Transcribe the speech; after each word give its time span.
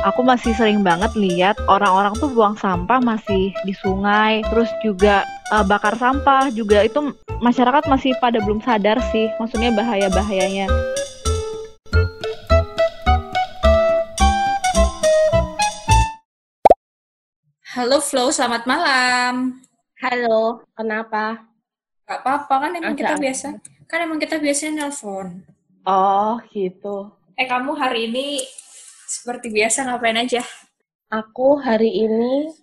Aku 0.00 0.24
masih 0.24 0.56
sering 0.56 0.80
banget 0.80 1.12
lihat 1.12 1.60
orang-orang 1.68 2.16
tuh 2.16 2.32
buang 2.32 2.56
sampah 2.56 3.04
masih 3.04 3.52
di 3.68 3.76
sungai, 3.76 4.40
terus 4.48 4.72
juga 4.80 5.28
uh, 5.52 5.60
bakar 5.60 5.92
sampah 5.92 6.48
juga 6.56 6.88
itu 6.88 7.12
masyarakat 7.44 7.84
masih 7.84 8.16
pada 8.16 8.40
belum 8.40 8.64
sadar 8.64 8.96
sih, 9.12 9.28
maksudnya 9.36 9.68
bahaya-bahayanya. 9.76 10.72
Halo 17.76 18.00
Flow, 18.00 18.32
selamat 18.32 18.64
malam. 18.64 19.60
Halo, 20.00 20.64
kenapa? 20.80 21.44
Gak 22.08 22.24
apa-apa 22.24 22.54
kan 22.56 22.72
emang 22.72 22.96
kita 22.96 23.20
biasa, 23.20 23.52
kan 23.84 23.98
emang 24.00 24.16
kita 24.16 24.40
biasanya 24.40 24.88
nelpon. 24.88 25.44
Oh, 25.84 26.40
gitu. 26.56 27.12
Eh, 27.36 27.44
kamu 27.44 27.76
hari 27.76 28.08
ini 28.08 28.40
seperti 29.10 29.50
biasa 29.50 29.90
ngapain 29.90 30.22
aja? 30.22 30.46
Aku 31.10 31.58
hari 31.58 32.06
ini 32.06 32.54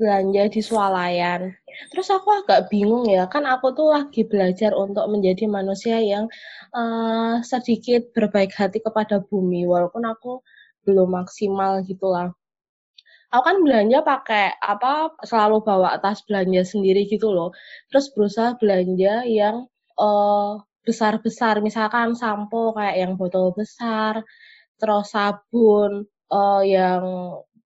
belanja 0.00 0.48
di 0.48 0.60
swalayan. 0.64 1.52
Terus 1.92 2.08
aku 2.08 2.32
agak 2.32 2.72
bingung 2.72 3.04
ya, 3.04 3.28
kan 3.28 3.44
aku 3.44 3.76
tuh 3.76 3.92
lagi 3.92 4.24
belajar 4.24 4.72
untuk 4.72 5.04
menjadi 5.12 5.44
manusia 5.44 6.00
yang 6.00 6.24
uh, 6.72 7.44
sedikit 7.44 8.08
berbaik 8.16 8.56
hati 8.56 8.80
kepada 8.80 9.20
bumi, 9.20 9.68
walaupun 9.68 10.08
aku 10.08 10.40
belum 10.88 11.12
maksimal 11.20 11.84
gitulah. 11.84 12.32
Aku 13.34 13.42
kan 13.44 13.58
belanja 13.60 14.00
pakai 14.06 14.54
apa 14.62 15.18
selalu 15.26 15.66
bawa 15.66 15.98
tas 15.98 16.22
belanja 16.24 16.62
sendiri 16.62 17.04
gitu 17.10 17.34
loh. 17.34 17.50
Terus 17.90 18.08
berusaha 18.14 18.54
belanja 18.56 19.26
yang 19.26 19.66
uh, 19.98 20.62
besar-besar, 20.86 21.58
misalkan 21.60 22.14
sampo 22.14 22.72
kayak 22.72 22.96
yang 23.02 23.12
botol 23.18 23.50
besar, 23.50 24.22
terus 24.80 25.14
sabun 25.14 26.06
uh, 26.30 26.62
yang 26.64 27.02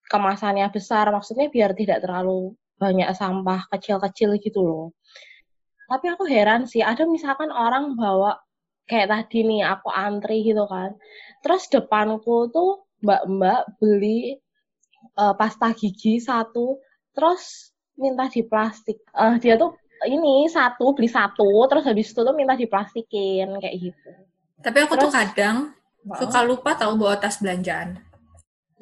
kemasannya 0.09 0.69
besar, 0.69 1.09
maksudnya 1.09 1.49
biar 1.49 1.73
tidak 1.73 2.05
terlalu 2.05 2.53
banyak 2.77 3.09
sampah 3.17 3.65
kecil-kecil 3.73 4.37
gitu 4.43 4.61
loh. 4.61 4.87
Tapi 5.89 6.07
aku 6.13 6.25
heran 6.29 6.69
sih, 6.69 6.85
ada 6.85 7.05
misalkan 7.09 7.49
orang 7.53 7.97
bawa 7.97 8.41
kayak 8.89 9.09
tadi 9.09 9.47
nih 9.47 9.63
aku 9.65 9.89
antri 9.89 10.43
gitu 10.45 10.67
kan, 10.69 10.93
terus 11.41 11.71
depanku 11.71 12.51
tuh 12.51 12.85
mbak-mbak 13.03 13.79
beli 13.81 14.37
uh, 15.17 15.35
pasta 15.35 15.73
gigi 15.73 16.19
satu, 16.21 16.81
terus 17.17 17.73
minta 17.97 18.29
di 18.29 18.43
plastik. 18.45 19.01
Uh, 19.15 19.39
dia 19.39 19.57
tuh 19.57 19.77
ini 20.09 20.51
satu 20.51 20.93
beli 20.93 21.07
satu, 21.07 21.67
terus 21.71 21.87
habis 21.87 22.11
itu 22.11 22.21
tuh 22.21 22.35
minta 22.35 22.59
diplastikin 22.59 23.55
kayak 23.63 23.77
gitu. 23.79 24.11
Tapi 24.63 24.79
aku 24.83 24.95
terus, 24.99 25.05
tuh 25.09 25.13
kadang 25.15 25.57
Suka 26.03 26.43
lupa 26.43 26.75
tahu 26.75 26.99
bawa 26.99 27.15
tas 27.19 27.39
belanjaan. 27.39 28.03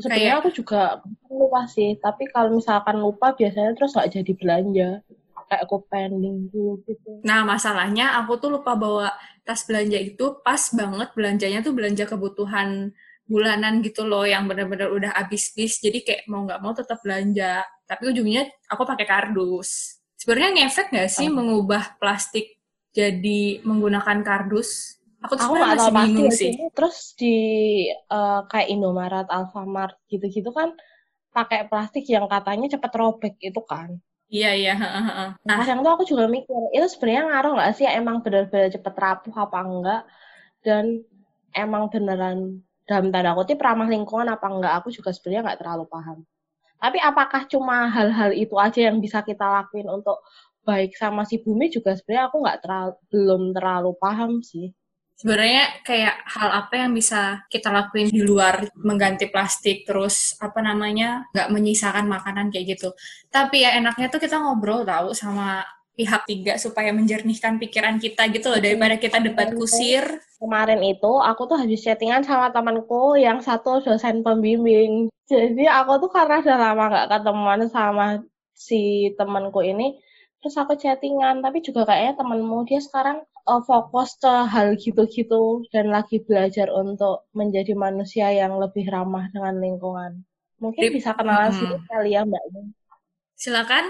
Sebenarnya 0.00 0.40
aku 0.40 0.48
juga 0.56 1.04
lupa 1.28 1.68
sih, 1.68 2.00
tapi 2.00 2.24
kalau 2.32 2.56
misalkan 2.56 2.96
lupa 2.96 3.36
biasanya 3.36 3.76
terus 3.76 3.92
nggak 3.92 4.10
jadi 4.16 4.32
belanja. 4.32 4.90
Kayak 5.50 5.62
aku 5.66 5.76
pending 5.90 6.48
dulu 6.48 6.80
gitu. 6.86 7.20
Nah, 7.26 7.42
masalahnya 7.44 8.16
aku 8.22 8.38
tuh 8.40 8.54
lupa 8.54 8.78
bawa 8.78 9.12
tas 9.44 9.66
belanja 9.66 9.98
itu 9.98 10.40
pas 10.40 10.62
banget 10.72 11.10
belanjanya 11.12 11.60
tuh 11.60 11.74
belanja 11.74 12.06
kebutuhan 12.06 12.94
bulanan 13.26 13.82
gitu 13.82 14.06
loh 14.06 14.24
yang 14.24 14.46
benar-benar 14.46 14.88
udah 14.88 15.10
habis-bis. 15.14 15.82
Jadi 15.82 16.06
kayak 16.06 16.22
mau 16.30 16.46
nggak 16.46 16.60
mau 16.62 16.72
tetap 16.72 17.02
belanja. 17.02 17.66
Tapi 17.84 18.02
ujungnya 18.08 18.46
aku 18.70 18.82
pakai 18.88 19.04
kardus. 19.04 20.00
Sebenarnya 20.16 20.64
ngefek 20.64 20.94
nggak 20.94 21.10
sih 21.10 21.28
oh. 21.28 21.34
mengubah 21.34 21.98
plastik 21.98 22.56
jadi 22.94 23.60
menggunakan 23.66 24.22
kardus? 24.22 24.99
Aku 25.20 25.36
tuh 25.36 25.44
aku 25.44 25.54
gak 25.60 25.70
masih 25.76 25.92
bingung 25.92 26.30
sih. 26.32 26.52
Terus 26.72 27.12
di 27.20 27.36
uh, 28.08 28.44
kayak 28.48 28.68
Indomaret, 28.72 29.28
Alfamart 29.28 30.00
gitu-gitu 30.08 30.48
kan 30.52 30.72
pakai 31.30 31.68
plastik 31.68 32.08
yang 32.08 32.26
katanya 32.26 32.72
cepet 32.72 32.92
robek 32.96 33.34
itu 33.38 33.60
kan. 33.62 34.00
Iya 34.30 34.50
iya. 34.54 34.74
Nah, 35.42 35.58
yang 35.66 35.82
tuh 35.82 35.92
aku 35.92 36.04
juga 36.06 36.30
mikir 36.30 36.54
itu 36.70 36.86
sebenarnya 36.86 37.22
ngaruh 37.28 37.52
nggak 37.58 37.72
sih 37.74 37.86
emang 37.86 38.22
benar-benar 38.22 38.70
cepet 38.70 38.94
rapuh 38.94 39.34
apa 39.34 39.58
enggak 39.66 40.02
dan 40.62 41.02
emang 41.50 41.90
beneran 41.90 42.62
dalam 42.86 43.10
tanda 43.10 43.34
kutip 43.34 43.58
ramah 43.58 43.90
lingkungan 43.90 44.30
apa 44.30 44.46
enggak 44.46 44.72
aku 44.82 44.94
juga 44.94 45.10
sebenarnya 45.10 45.42
nggak 45.50 45.60
terlalu 45.60 45.84
paham. 45.90 46.18
Tapi 46.80 46.98
apakah 47.02 47.42
cuma 47.50 47.90
hal-hal 47.92 48.30
itu 48.32 48.56
aja 48.56 48.88
yang 48.88 49.02
bisa 49.02 49.20
kita 49.20 49.44
lakuin 49.44 49.90
untuk 49.90 50.22
baik 50.64 50.94
sama 50.94 51.26
si 51.26 51.42
bumi 51.42 51.68
juga 51.68 51.98
sebenarnya 51.98 52.24
aku 52.30 52.36
nggak 52.40 52.58
terlalu 52.62 52.92
belum 53.10 53.42
terlalu 53.56 53.90
paham 53.98 54.32
sih 54.44 54.70
sebenarnya 55.20 55.84
kayak 55.84 56.16
hal 56.24 56.48
apa 56.64 56.74
yang 56.80 56.96
bisa 56.96 57.44
kita 57.52 57.68
lakuin 57.68 58.08
di 58.08 58.24
luar 58.24 58.72
mengganti 58.80 59.28
plastik 59.28 59.84
terus 59.84 60.32
apa 60.40 60.64
namanya 60.64 61.28
nggak 61.36 61.52
menyisakan 61.52 62.08
makanan 62.08 62.48
kayak 62.48 62.80
gitu. 62.80 62.96
Tapi 63.28 63.68
ya 63.68 63.76
enaknya 63.76 64.08
tuh 64.08 64.16
kita 64.16 64.40
ngobrol 64.40 64.80
tahu 64.88 65.12
sama 65.12 65.60
pihak 65.92 66.24
tiga 66.24 66.56
supaya 66.56 66.96
menjernihkan 66.96 67.60
pikiran 67.60 68.00
kita 68.00 68.32
gitu 68.32 68.48
loh 68.48 68.60
daripada 68.64 68.96
kita 68.96 69.20
debat 69.20 69.52
kusir. 69.52 70.00
Kemarin 70.40 70.80
itu 70.80 71.12
aku 71.20 71.44
tuh 71.44 71.60
habis 71.60 71.84
chattingan 71.84 72.24
sama 72.24 72.48
temanku 72.48 73.20
yang 73.20 73.44
satu 73.44 73.84
dosen 73.84 74.24
pembimbing. 74.24 75.12
Jadi 75.28 75.68
aku 75.68 76.00
tuh 76.00 76.10
karena 76.10 76.40
udah 76.40 76.56
lama 76.56 76.84
nggak 76.88 77.08
ketemuan 77.12 77.60
sama 77.68 78.24
si 78.56 79.12
temanku 79.20 79.60
ini 79.60 80.00
terus 80.40 80.56
aku 80.56 80.72
chattingan 80.76 81.44
tapi 81.44 81.60
juga 81.60 81.84
kayaknya 81.84 82.16
temenmu 82.16 82.64
dia 82.64 82.80
sekarang 82.80 83.20
uh, 83.46 83.62
fokus 83.64 84.16
ke 84.20 84.32
hal 84.48 84.76
gitu-gitu 84.76 85.64
dan 85.72 85.88
lagi 85.92 86.20
belajar 86.24 86.68
untuk 86.72 87.28
menjadi 87.32 87.72
manusia 87.76 88.32
yang 88.32 88.56
lebih 88.60 88.88
ramah 88.88 89.28
dengan 89.32 89.60
lingkungan. 89.60 90.24
Mungkin 90.60 90.90
Rip. 90.90 90.94
bisa 91.00 91.16
kenalan 91.16 91.52
hmm. 91.52 91.56
sih 91.56 91.68
kali 91.88 92.12
ya 92.12 92.24
Mbak 92.28 92.42
Silakan. 93.40 93.84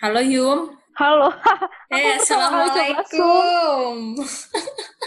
Halo 0.00 0.20
Yum. 0.24 0.72
Halo. 0.96 1.28
Eh, 1.88 2.20
assalamualaikum. 2.20 4.12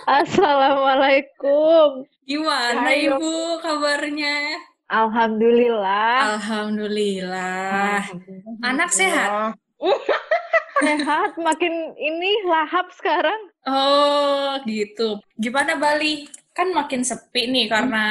assalamualaikum. 0.10 2.10
Gimana 2.26 2.90
Hai, 2.90 3.06
Ibu 3.06 3.62
kabarnya? 3.62 4.58
Alhamdulillah. 4.90 6.42
Alhamdulillah. 6.42 8.02
Alhamdulillah. 8.02 8.66
Anak 8.66 8.90
sehat? 8.90 9.54
sehat 10.82 11.38
makin 11.38 11.94
ini 11.96 12.32
lahap 12.50 12.90
sekarang. 12.98 13.54
Oh 13.70 14.58
gitu. 14.66 15.22
Gimana 15.38 15.78
Bali? 15.78 16.26
Kan 16.52 16.76
makin 16.76 17.06
sepi 17.06 17.48
nih 17.48 17.72
karena 17.72 18.06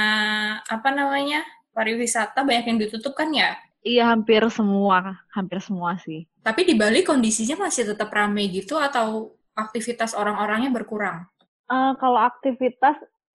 apa 0.65 0.89
namanya? 0.95 1.45
Pariwisata 1.77 2.47
banyak 2.47 2.67
yang 2.67 2.79
ditutup 2.81 3.13
kan 3.19 3.31
ya? 3.35 3.59
Iya 3.81 4.13
hampir 4.13 4.45
semua 4.53 5.25
hampir 5.33 5.59
semua 5.61 5.97
sih. 6.01 6.29
Tapi 6.41 6.65
di 6.65 6.75
Bali 6.77 7.05
kondisinya 7.05 7.69
masih 7.69 7.93
tetap 7.93 8.09
ramai 8.13 8.49
gitu 8.49 8.77
atau 8.81 9.37
aktivitas 9.57 10.17
orang-orangnya 10.17 10.73
berkurang? 10.73 11.29
Uh, 11.71 11.95
kalau 12.01 12.19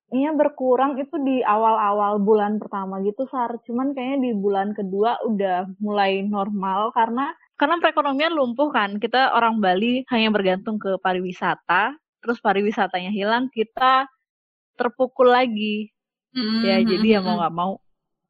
aktivitasnya 0.05 0.31
berkurang 0.37 1.01
itu 1.01 1.15
di 1.25 1.41
awal-awal 1.41 2.21
bulan 2.21 2.61
pertama 2.61 3.01
gitu 3.01 3.25
Sar. 3.27 3.57
Cuman 3.65 3.97
kayaknya 3.97 4.29
di 4.29 4.31
bulan 4.37 4.71
kedua 4.77 5.17
udah 5.25 5.65
mulai 5.81 6.21
normal 6.21 6.93
karena 6.93 7.33
karena 7.57 7.75
perekonomian 7.81 8.33
lumpuh 8.35 8.69
kan. 8.71 9.01
Kita 9.01 9.33
orang 9.33 9.59
Bali 9.59 10.05
hanya 10.13 10.29
bergantung 10.29 10.77
ke 10.77 11.01
pariwisata 11.01 11.97
terus 12.21 12.41
pariwisatanya 12.41 13.13
hilang 13.13 13.49
kita 13.49 14.07
terpukul 14.77 15.29
lagi. 15.33 15.89
Mm-hmm. 16.35 16.61
ya 16.67 16.77
jadi 16.83 17.07
ya 17.15 17.19
mau 17.23 17.39
nggak 17.39 17.55
mau 17.55 17.79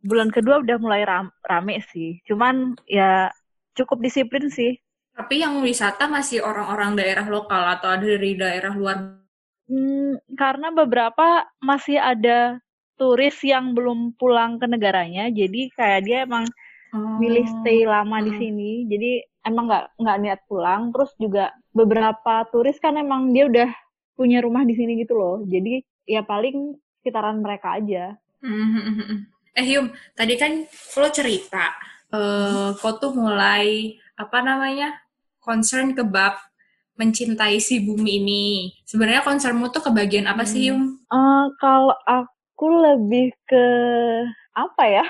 bulan 0.06 0.30
kedua 0.30 0.62
udah 0.62 0.78
mulai 0.78 1.02
ram- 1.02 1.34
rame 1.42 1.82
sih. 1.90 2.22
Cuman 2.30 2.78
ya 2.86 3.34
cukup 3.74 3.98
disiplin 4.06 4.46
sih. 4.54 4.78
Tapi 5.16 5.42
yang 5.42 5.64
wisata 5.66 6.06
masih 6.06 6.46
orang-orang 6.46 6.94
daerah 7.00 7.26
lokal 7.26 7.66
atau 7.66 7.98
ada 7.98 8.06
dari 8.06 8.38
daerah 8.38 8.78
luar 8.78 9.25
hmm, 9.70 10.38
karena 10.38 10.74
beberapa 10.74 11.46
masih 11.62 12.00
ada 12.00 12.60
turis 12.96 13.36
yang 13.44 13.76
belum 13.76 14.16
pulang 14.16 14.56
ke 14.56 14.66
negaranya 14.72 15.28
jadi 15.28 15.68
kayak 15.76 16.02
dia 16.08 16.18
emang 16.24 16.48
oh. 16.96 17.20
milih 17.20 17.46
stay 17.60 17.84
lama 17.84 18.24
di 18.24 18.34
sini. 18.40 18.72
Jadi 18.88 19.12
emang 19.44 19.68
nggak 19.68 19.86
nggak 20.00 20.20
niat 20.24 20.40
pulang. 20.48 20.96
Terus 20.96 21.12
juga 21.20 21.52
beberapa 21.76 22.48
turis 22.50 22.80
kan 22.80 22.96
emang 22.96 23.36
dia 23.36 23.52
udah 23.52 23.70
punya 24.16 24.40
rumah 24.40 24.64
di 24.64 24.74
sini 24.74 24.96
gitu 25.04 25.20
loh. 25.20 25.44
Jadi 25.44 25.84
ya 26.08 26.24
paling 26.24 26.80
sekitaran 27.02 27.44
mereka 27.44 27.76
aja. 27.76 28.16
Eh 29.56 29.68
Yum 29.76 29.92
tadi 30.16 30.36
kan 30.36 30.68
lo 31.00 31.08
cerita 31.12 31.72
uh, 32.12 32.76
kau 32.76 32.96
tuh 33.00 33.16
mulai 33.16 33.96
apa 34.16 34.40
namanya 34.44 35.00
concern 35.40 35.96
ke 35.96 36.04
bab 36.04 36.36
mencintai 36.96 37.60
si 37.60 37.84
bumi 37.84 38.24
ini 38.24 38.46
sebenarnya 38.88 39.24
concernmu 39.24 39.68
tuh 39.72 39.84
ke 39.84 39.92
bagian 39.92 40.28
apa 40.32 40.48
sih 40.48 40.72
Yum? 40.72 41.00
Uh, 41.12 41.52
kalau 41.60 41.96
aku 42.08 42.68
lebih 42.72 43.36
ke 43.48 43.66
apa 44.56 44.84
ya? 44.88 45.06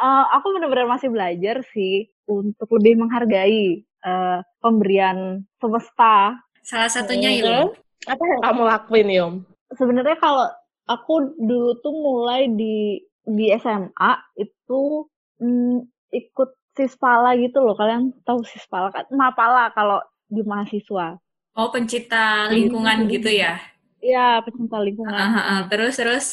uh, 0.00 0.24
aku 0.40 0.56
benar-benar 0.56 0.88
masih 0.88 1.12
belajar 1.12 1.60
sih 1.76 2.08
untuk 2.24 2.68
lebih 2.80 3.04
menghargai 3.04 3.84
uh, 4.04 4.40
pemberian 4.64 5.44
semesta. 5.60 6.40
Salah 6.64 6.88
satunya 6.88 7.30
hmm. 7.30 7.40
Yum. 7.44 7.66
Apa 8.04 8.22
yang 8.24 8.40
kamu 8.40 8.62
lakuin 8.64 9.08
Yum? 9.12 9.34
Sebenarnya 9.76 10.16
kalau 10.20 10.48
aku 10.88 11.36
dulu 11.40 11.80
tuh 11.80 11.94
mulai 11.94 12.48
di 12.52 13.00
di 13.24 13.48
SMA 13.56 14.12
itu 14.36 15.08
mm, 15.40 15.88
ikut 16.12 16.50
Sispala 16.74 17.38
gitu 17.38 17.62
loh. 17.62 17.78
Kalian 17.78 18.10
tahu 18.26 18.42
Sispala 18.42 18.90
kan? 18.90 19.06
Mapala 19.14 19.70
kalau 19.72 20.02
di 20.34 20.42
mahasiswa. 20.42 21.16
Oh, 21.54 21.70
pencipta 21.70 22.50
lingkungan 22.50 23.06
gitu 23.06 23.30
ya? 23.30 23.62
Iya, 24.02 24.42
pecinta 24.42 24.82
lingkungan. 24.82 25.14
Uh, 25.14 25.22
uh, 25.22 25.38
uh. 25.38 25.60
Terus 25.70 25.94
terus. 25.96 26.26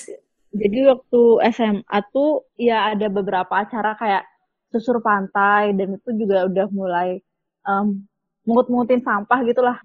Jadi 0.51 0.83
waktu 0.83 1.21
SMA 1.55 1.99
tuh 2.11 2.43
ya 2.59 2.91
ada 2.91 3.07
beberapa 3.07 3.63
acara 3.63 3.95
kayak 3.95 4.27
susur 4.73 4.99
pantai 4.99 5.71
dan 5.77 5.95
itu 5.95 6.09
juga 6.19 6.43
udah 6.49 6.67
mulai 6.73 7.23
um, 7.63 8.03
mungut-mungutin 8.43 8.99
sampah 8.99 9.39
gitulah 9.47 9.77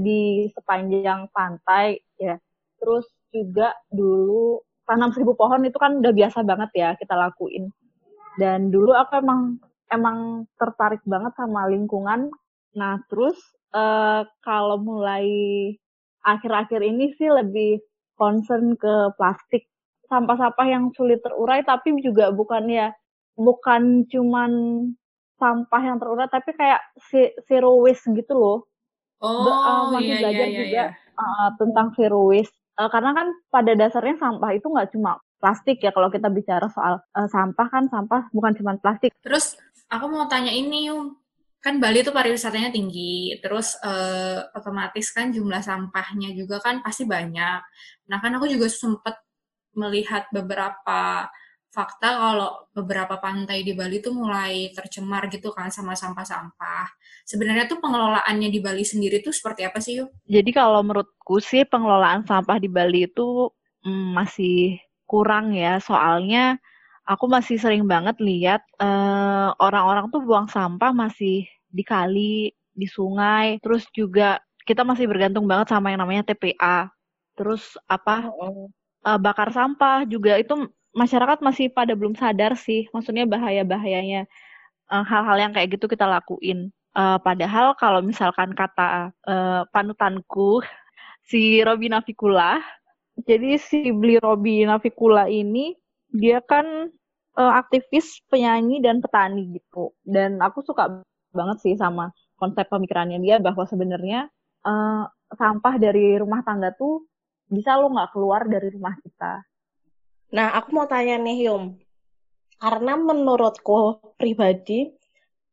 di 0.00 0.48
sepanjang 0.56 1.28
pantai 1.28 2.00
ya. 2.16 2.40
Terus 2.80 3.04
juga 3.28 3.76
dulu 3.92 4.64
tanam 4.88 5.12
seribu 5.12 5.36
pohon 5.36 5.64
itu 5.66 5.76
kan 5.76 6.00
udah 6.00 6.12
biasa 6.14 6.40
banget 6.46 6.70
ya 6.72 6.88
kita 6.96 7.12
lakuin. 7.12 7.68
Dan 8.40 8.72
dulu 8.72 8.96
aku 8.96 9.20
emang 9.20 9.60
emang 9.92 10.48
tertarik 10.56 11.04
banget 11.04 11.36
sama 11.36 11.68
lingkungan. 11.68 12.32
Nah 12.74 13.00
terus 13.06 13.38
uh, 13.74 14.26
kalau 14.42 14.78
mulai 14.82 15.26
akhir-akhir 16.24 16.80
ini 16.80 17.14
sih 17.18 17.28
lebih 17.30 17.82
concern 18.14 18.78
ke 18.78 19.14
plastik 19.18 19.66
sampah-sampah 20.06 20.66
yang 20.68 20.92
sulit 20.94 21.18
terurai 21.24 21.64
tapi 21.66 21.96
juga 21.98 22.30
bukan 22.30 22.70
ya 22.70 22.94
bukan 23.34 24.06
cuman 24.06 24.52
sampah 25.38 25.82
yang 25.82 25.98
terurai 25.98 26.30
tapi 26.30 26.54
kayak 26.54 26.80
zero 27.50 27.82
waste 27.82 28.06
gitu 28.14 28.34
loh. 28.34 28.58
Oh, 29.24 29.48
uh, 29.48 29.88
masih 29.94 30.14
iya, 30.14 30.20
belajar 30.20 30.46
iya, 30.46 30.58
juga 30.60 30.68
iya. 30.68 30.86
Uh, 31.16 31.48
tentang 31.58 31.86
zero 31.96 32.20
waste. 32.28 32.54
Uh, 32.74 32.90
karena 32.90 33.14
kan 33.14 33.26
pada 33.50 33.72
dasarnya 33.74 34.18
sampah 34.18 34.50
itu 34.54 34.66
nggak 34.66 34.90
cuma 34.94 35.18
plastik 35.38 35.78
ya 35.82 35.92
kalau 35.94 36.08
kita 36.10 36.28
bicara 36.30 36.66
soal 36.72 37.00
uh, 37.00 37.28
sampah 37.30 37.66
kan 37.70 37.84
sampah 37.90 38.30
bukan 38.30 38.52
cuma 38.58 38.78
plastik. 38.78 39.10
Terus 39.22 39.58
aku 39.90 40.06
mau 40.10 40.26
tanya 40.30 40.50
ini 40.50 40.90
Yung, 40.90 41.14
kan 41.64 41.80
Bali 41.80 42.04
itu 42.04 42.12
pariwisatanya 42.12 42.68
tinggi, 42.68 43.40
terus 43.40 43.72
uh, 43.80 44.44
otomatis 44.52 45.08
kan 45.16 45.32
jumlah 45.32 45.64
sampahnya 45.64 46.36
juga 46.36 46.60
kan 46.60 46.84
pasti 46.84 47.08
banyak. 47.08 47.60
Nah 48.12 48.18
kan 48.20 48.36
aku 48.36 48.52
juga 48.52 48.68
sempat 48.68 49.24
melihat 49.72 50.28
beberapa 50.28 51.24
fakta 51.72 52.20
kalau 52.20 52.70
beberapa 52.70 53.18
pantai 53.18 53.66
di 53.66 53.72
Bali 53.74 53.98
itu 53.98 54.12
mulai 54.14 54.70
tercemar 54.76 55.26
gitu 55.32 55.50
kan 55.50 55.72
sama 55.72 55.96
sampah-sampah. 55.96 56.86
Sebenarnya 57.26 57.66
tuh 57.66 57.80
pengelolaannya 57.80 58.52
di 58.52 58.60
Bali 58.60 58.84
sendiri 58.84 59.24
tuh 59.24 59.32
seperti 59.32 59.64
apa 59.64 59.80
sih 59.80 60.04
yuk? 60.04 60.12
Jadi 60.28 60.50
kalau 60.52 60.84
menurutku 60.84 61.40
sih 61.42 61.64
pengelolaan 61.64 62.28
sampah 62.28 62.60
di 62.60 62.68
Bali 62.68 63.08
itu 63.10 63.50
mm, 63.82 64.14
masih 64.14 64.78
kurang 65.08 65.56
ya, 65.56 65.82
soalnya 65.82 66.62
aku 67.04 67.24
masih 67.28 67.60
sering 67.60 67.84
banget 67.84 68.16
lihat 68.20 68.64
uh, 68.80 69.52
orang-orang 69.60 70.08
tuh 70.08 70.24
buang 70.24 70.48
sampah 70.48 70.90
masih 70.90 71.44
di 71.68 71.84
kali, 71.84 72.52
di 72.72 72.86
sungai, 72.88 73.60
terus 73.60 73.84
juga 73.92 74.40
kita 74.64 74.82
masih 74.82 75.04
bergantung 75.04 75.44
banget 75.44 75.68
sama 75.70 75.92
yang 75.92 76.00
namanya 76.00 76.32
TPA. 76.32 76.88
Terus 77.36 77.76
apa 77.86 78.32
uh, 79.04 79.18
bakar 79.20 79.52
sampah 79.52 80.08
juga 80.08 80.40
itu 80.40 80.68
masyarakat 80.96 81.44
masih 81.44 81.68
pada 81.68 81.92
belum 81.92 82.16
sadar 82.16 82.56
sih, 82.56 82.88
maksudnya 82.94 83.28
bahaya-bahayanya 83.28 84.24
uh, 84.88 85.04
hal-hal 85.04 85.36
yang 85.36 85.52
kayak 85.52 85.76
gitu 85.76 85.86
kita 85.90 86.08
lakuin. 86.08 86.72
Uh, 86.94 87.18
padahal 87.20 87.74
kalau 87.74 88.00
misalkan 88.00 88.54
kata 88.54 89.10
uh, 89.26 89.66
panutanku 89.74 90.62
si 91.28 91.60
Robi 91.60 91.90
Navikula, 91.92 92.62
jadi 93.28 93.60
si 93.60 93.90
Bli 93.92 94.16
Robi 94.22 94.64
Navikula 94.64 95.26
ini 95.28 95.74
dia 96.14 96.38
kan 96.46 96.94
uh, 97.34 97.52
aktivis, 97.58 98.22
penyanyi 98.30 98.78
dan 98.78 99.02
petani 99.02 99.58
gitu. 99.58 99.90
Dan 100.06 100.38
aku 100.38 100.62
suka 100.62 101.02
banget 101.34 101.58
sih 101.66 101.74
sama 101.74 102.14
konsep 102.38 102.70
pemikirannya 102.70 103.18
dia 103.18 103.42
bahwa 103.42 103.66
sebenarnya 103.66 104.30
uh, 104.62 105.10
sampah 105.34 105.74
dari 105.82 106.14
rumah 106.14 106.46
tangga 106.46 106.70
tuh 106.70 107.02
bisa 107.50 107.74
lo 107.74 107.90
nggak 107.90 108.14
keluar 108.14 108.46
dari 108.46 108.70
rumah 108.70 108.94
kita. 109.02 109.42
Nah, 110.34 110.54
aku 110.54 110.74
mau 110.74 110.86
tanya 110.86 111.18
nih, 111.18 111.50
Yum. 111.50 111.78
Karena 112.58 112.94
menurutku 112.96 113.98
pribadi, 114.18 114.90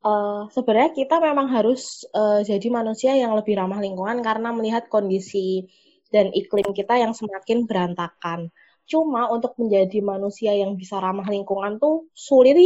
uh, 0.05 0.47
sebenarnya 0.49 0.93
kita 0.93 1.21
memang 1.21 1.49
harus 1.49 2.05
uh, 2.13 2.41
jadi 2.41 2.67
manusia 2.69 3.13
yang 3.17 3.33
lebih 3.37 3.57
ramah 3.57 3.81
lingkungan 3.81 4.21
karena 4.21 4.49
melihat 4.53 4.89
kondisi 4.89 5.69
dan 6.09 6.29
iklim 6.33 6.73
kita 6.73 6.97
yang 6.97 7.13
semakin 7.13 7.65
berantakan. 7.65 8.49
Cuma 8.89 9.31
untuk 9.31 9.55
menjadi 9.57 9.99
manusia 10.03 10.51
yang 10.53 10.75
bisa 10.75 10.99
ramah 10.99 11.25
lingkungan 11.25 11.79
tuh 11.79 12.09
sulit 12.13 12.57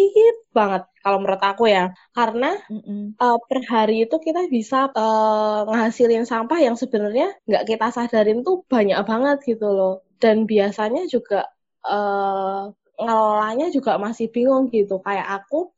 banget 0.51 0.87
kalau 1.03 1.21
menurut 1.21 1.41
aku 1.43 1.69
ya. 1.69 1.93
Karena 2.15 2.57
mm 2.67 2.81
-mm. 2.81 3.01
Uh, 3.15 3.37
per 3.45 3.61
hari 3.67 4.05
itu 4.09 4.15
kita 4.19 4.47
bisa 4.49 4.89
uh, 4.91 5.67
ngehasilin 5.69 6.25
sampah 6.25 6.59
yang 6.59 6.75
sebenarnya 6.75 7.31
nggak 7.45 7.63
kita 7.69 7.87
sadarin 7.93 8.41
tuh 8.41 8.65
banyak 8.65 8.97
banget 9.05 9.37
gitu 9.45 9.67
loh. 9.69 9.93
Dan 10.17 10.49
biasanya 10.49 11.05
juga 11.05 11.45
uh, 11.85 12.71
ngelolanya 12.97 13.69
juga 13.69 13.99
masih 14.01 14.31
bingung 14.31 14.71
gitu. 14.73 14.99
Kayak 15.03 15.43
aku 15.43 15.75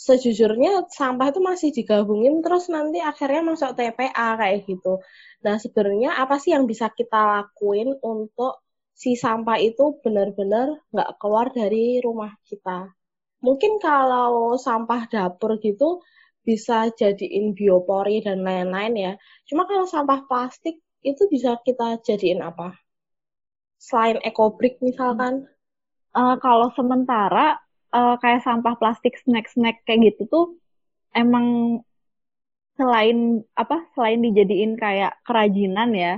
sejujurnya 0.00 0.88
sampah 0.88 1.28
itu 1.28 1.40
masih 1.44 1.68
digabungin 1.76 2.40
terus 2.40 2.72
nanti 2.72 3.04
akhirnya 3.04 3.44
masuk 3.44 3.76
TPA 3.76 4.28
kayak 4.40 4.64
gitu. 4.64 5.04
Nah, 5.44 5.56
sebenarnya 5.60 6.16
apa 6.16 6.40
sih 6.40 6.56
yang 6.56 6.64
bisa 6.64 6.88
kita 6.88 7.20
lakuin 7.20 7.92
untuk 8.00 8.64
si 9.00 9.16
sampah 9.16 9.56
itu 9.56 9.96
benar-benar 10.04 10.76
nggak 10.92 11.10
keluar 11.16 11.48
dari 11.48 12.04
rumah 12.04 12.36
kita. 12.44 12.92
Mungkin 13.40 13.80
kalau 13.80 14.60
sampah 14.60 15.08
dapur 15.08 15.56
gitu 15.64 16.04
bisa 16.44 16.92
jadiin 16.92 17.56
biopori 17.56 18.20
dan 18.20 18.44
lain-lain 18.44 18.94
ya. 18.96 19.12
Cuma 19.48 19.64
kalau 19.64 19.88
sampah 19.88 20.28
plastik 20.28 20.76
itu 21.00 21.22
bisa 21.32 21.56
kita 21.64 21.96
jadiin 22.04 22.44
apa? 22.44 22.76
Selain 23.80 24.20
ekobrik 24.20 24.76
misalkan? 24.84 25.48
Uh, 26.12 26.36
kalau 26.42 26.68
sementara 26.76 27.56
uh, 27.96 28.20
kayak 28.20 28.44
sampah 28.44 28.74
plastik 28.76 29.16
snack-snack 29.24 29.80
kayak 29.88 30.12
gitu 30.12 30.26
tuh 30.28 30.46
emang 31.14 31.80
selain 32.74 33.46
apa 33.54 33.86
selain 33.94 34.20
dijadiin 34.24 34.74
kayak 34.74 35.14
kerajinan 35.22 35.94
ya 35.94 36.14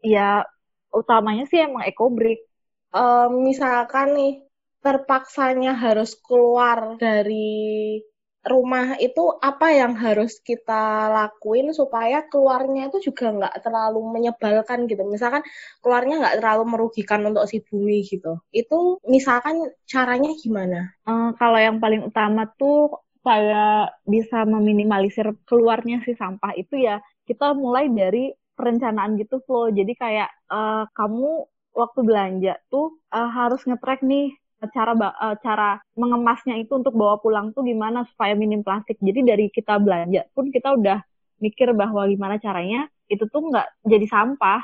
ya 0.00 0.48
utamanya 0.92 1.44
sih 1.46 1.62
emang 1.62 1.86
ekobrik. 1.86 2.46
Um, 2.90 3.46
misalkan 3.46 4.18
nih 4.18 4.32
terpaksanya 4.80 5.76
harus 5.76 6.16
keluar 6.18 6.96
dari 6.96 8.00
rumah 8.40 8.96
itu 8.96 9.36
apa 9.36 9.68
yang 9.68 9.92
harus 10.00 10.40
kita 10.40 11.12
lakuin 11.12 11.76
supaya 11.76 12.24
keluarnya 12.24 12.88
itu 12.88 13.12
juga 13.12 13.36
nggak 13.36 13.54
terlalu 13.60 14.00
menyebalkan 14.16 14.88
gitu. 14.88 15.04
Misalkan 15.04 15.44
keluarnya 15.84 16.24
nggak 16.24 16.36
terlalu 16.40 16.64
merugikan 16.72 17.20
untuk 17.28 17.44
si 17.44 17.60
bumi 17.60 18.00
gitu. 18.08 18.40
Itu 18.48 18.98
misalkan 19.04 19.60
caranya 19.84 20.32
gimana? 20.40 20.96
Uh, 21.04 21.36
kalau 21.36 21.60
yang 21.60 21.76
paling 21.78 22.08
utama 22.08 22.48
tuh 22.56 23.04
saya 23.20 23.92
bisa 24.08 24.48
meminimalisir 24.48 25.28
keluarnya 25.44 26.00
si 26.08 26.16
sampah 26.16 26.56
itu 26.56 26.80
ya 26.80 27.04
kita 27.28 27.52
mulai 27.52 27.92
dari 27.92 28.32
perencanaan 28.60 29.16
gitu 29.16 29.40
flow. 29.48 29.72
Jadi 29.72 29.96
kayak 29.96 30.28
uh, 30.52 30.84
kamu 30.92 31.48
waktu 31.72 32.00
belanja 32.04 32.54
tuh 32.68 33.00
uh, 33.08 33.30
harus 33.32 33.64
ngetrack 33.64 34.04
nih 34.04 34.36
cara 34.68 34.92
uh, 34.92 35.36
cara 35.40 35.80
mengemasnya 35.96 36.60
itu 36.60 36.76
untuk 36.76 36.92
bawa 36.92 37.16
pulang 37.24 37.56
tuh 37.56 37.64
gimana 37.64 38.04
supaya 38.12 38.36
minim 38.36 38.60
plastik. 38.60 39.00
Jadi 39.00 39.24
dari 39.24 39.46
kita 39.48 39.80
belanja 39.80 40.28
pun 40.36 40.52
kita 40.52 40.76
udah 40.76 41.00
mikir 41.40 41.72
bahwa 41.72 42.04
gimana 42.04 42.36
caranya 42.36 42.84
itu 43.08 43.24
tuh 43.32 43.48
nggak 43.48 43.88
jadi 43.88 44.06
sampah. 44.06 44.60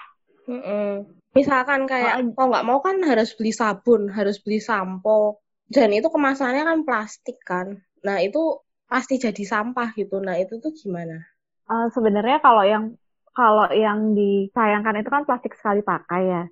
Mm 0.47 0.61
-mm. 0.61 0.91
Misalkan 1.33 1.89
kayak 1.89 2.21
oh, 2.21 2.33
kalau 2.37 2.49
nggak 2.53 2.67
mau 2.69 2.79
kan 2.85 3.01
harus 3.01 3.33
beli 3.33 3.53
sabun, 3.53 4.13
harus 4.13 4.41
beli 4.45 4.61
sampo, 4.61 5.41
dan 5.73 5.93
itu 5.93 6.13
kemasannya 6.13 6.65
kan 6.65 6.79
plastik 6.85 7.41
kan. 7.45 7.81
Nah 8.05 8.21
itu 8.21 8.61
pasti 8.87 9.19
jadi 9.19 9.43
sampah 9.43 9.97
gitu. 9.97 10.21
Nah 10.23 10.39
itu 10.39 10.61
tuh 10.63 10.73
gimana? 10.77 11.25
Uh, 11.67 11.91
Sebenarnya 11.91 12.39
kalau 12.39 12.63
yang 12.63 12.95
kalau 13.37 13.69
yang 13.85 14.17
disayangkan 14.19 15.05
itu 15.05 15.11
kan 15.13 15.23
plastik 15.29 15.53
sekali 15.59 15.81
pakai 15.85 16.23
ya. 16.33 16.43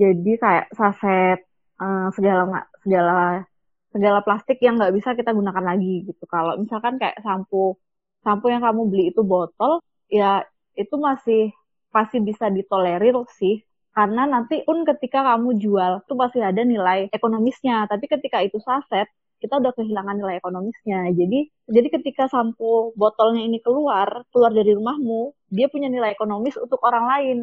Jadi 0.00 0.30
kayak 0.42 0.66
saset 0.78 1.38
uh, 1.82 2.08
segala 2.16 2.64
segala 2.80 3.44
segala 3.92 4.18
plastik 4.26 4.58
yang 4.64 4.80
nggak 4.80 4.94
bisa 4.96 5.12
kita 5.18 5.30
gunakan 5.36 5.64
lagi 5.70 6.08
gitu. 6.08 6.24
Kalau 6.24 6.56
misalkan 6.56 6.96
kayak 6.96 7.20
sampo 7.20 7.76
sampo 8.24 8.46
yang 8.48 8.64
kamu 8.64 8.82
beli 8.90 9.04
itu 9.12 9.20
botol, 9.20 9.84
ya 10.08 10.44
itu 10.76 10.94
masih 10.96 11.52
pasti 11.94 12.16
bisa 12.22 12.46
ditolerir 12.48 13.16
sih 13.38 13.60
karena 13.90 14.22
nanti 14.24 14.62
pun 14.62 14.86
ketika 14.86 15.34
kamu 15.34 15.58
jual 15.58 15.92
itu 16.06 16.14
pasti 16.14 16.38
ada 16.38 16.62
nilai 16.62 17.10
ekonomisnya 17.10 17.90
tapi 17.90 18.06
ketika 18.06 18.38
itu 18.46 18.62
saset 18.62 19.10
kita 19.40 19.58
udah 19.58 19.72
kehilangan 19.74 20.20
nilai 20.20 20.36
ekonomisnya. 20.38 21.08
Jadi 21.16 21.48
jadi 21.66 21.88
ketika 21.88 22.28
sampo 22.28 22.92
botolnya 22.94 23.42
ini 23.42 23.58
keluar, 23.64 24.28
keluar 24.30 24.52
dari 24.52 24.76
rumahmu, 24.76 25.32
dia 25.48 25.66
punya 25.72 25.88
nilai 25.88 26.12
ekonomis 26.12 26.60
untuk 26.60 26.78
orang 26.84 27.04
lain 27.08 27.38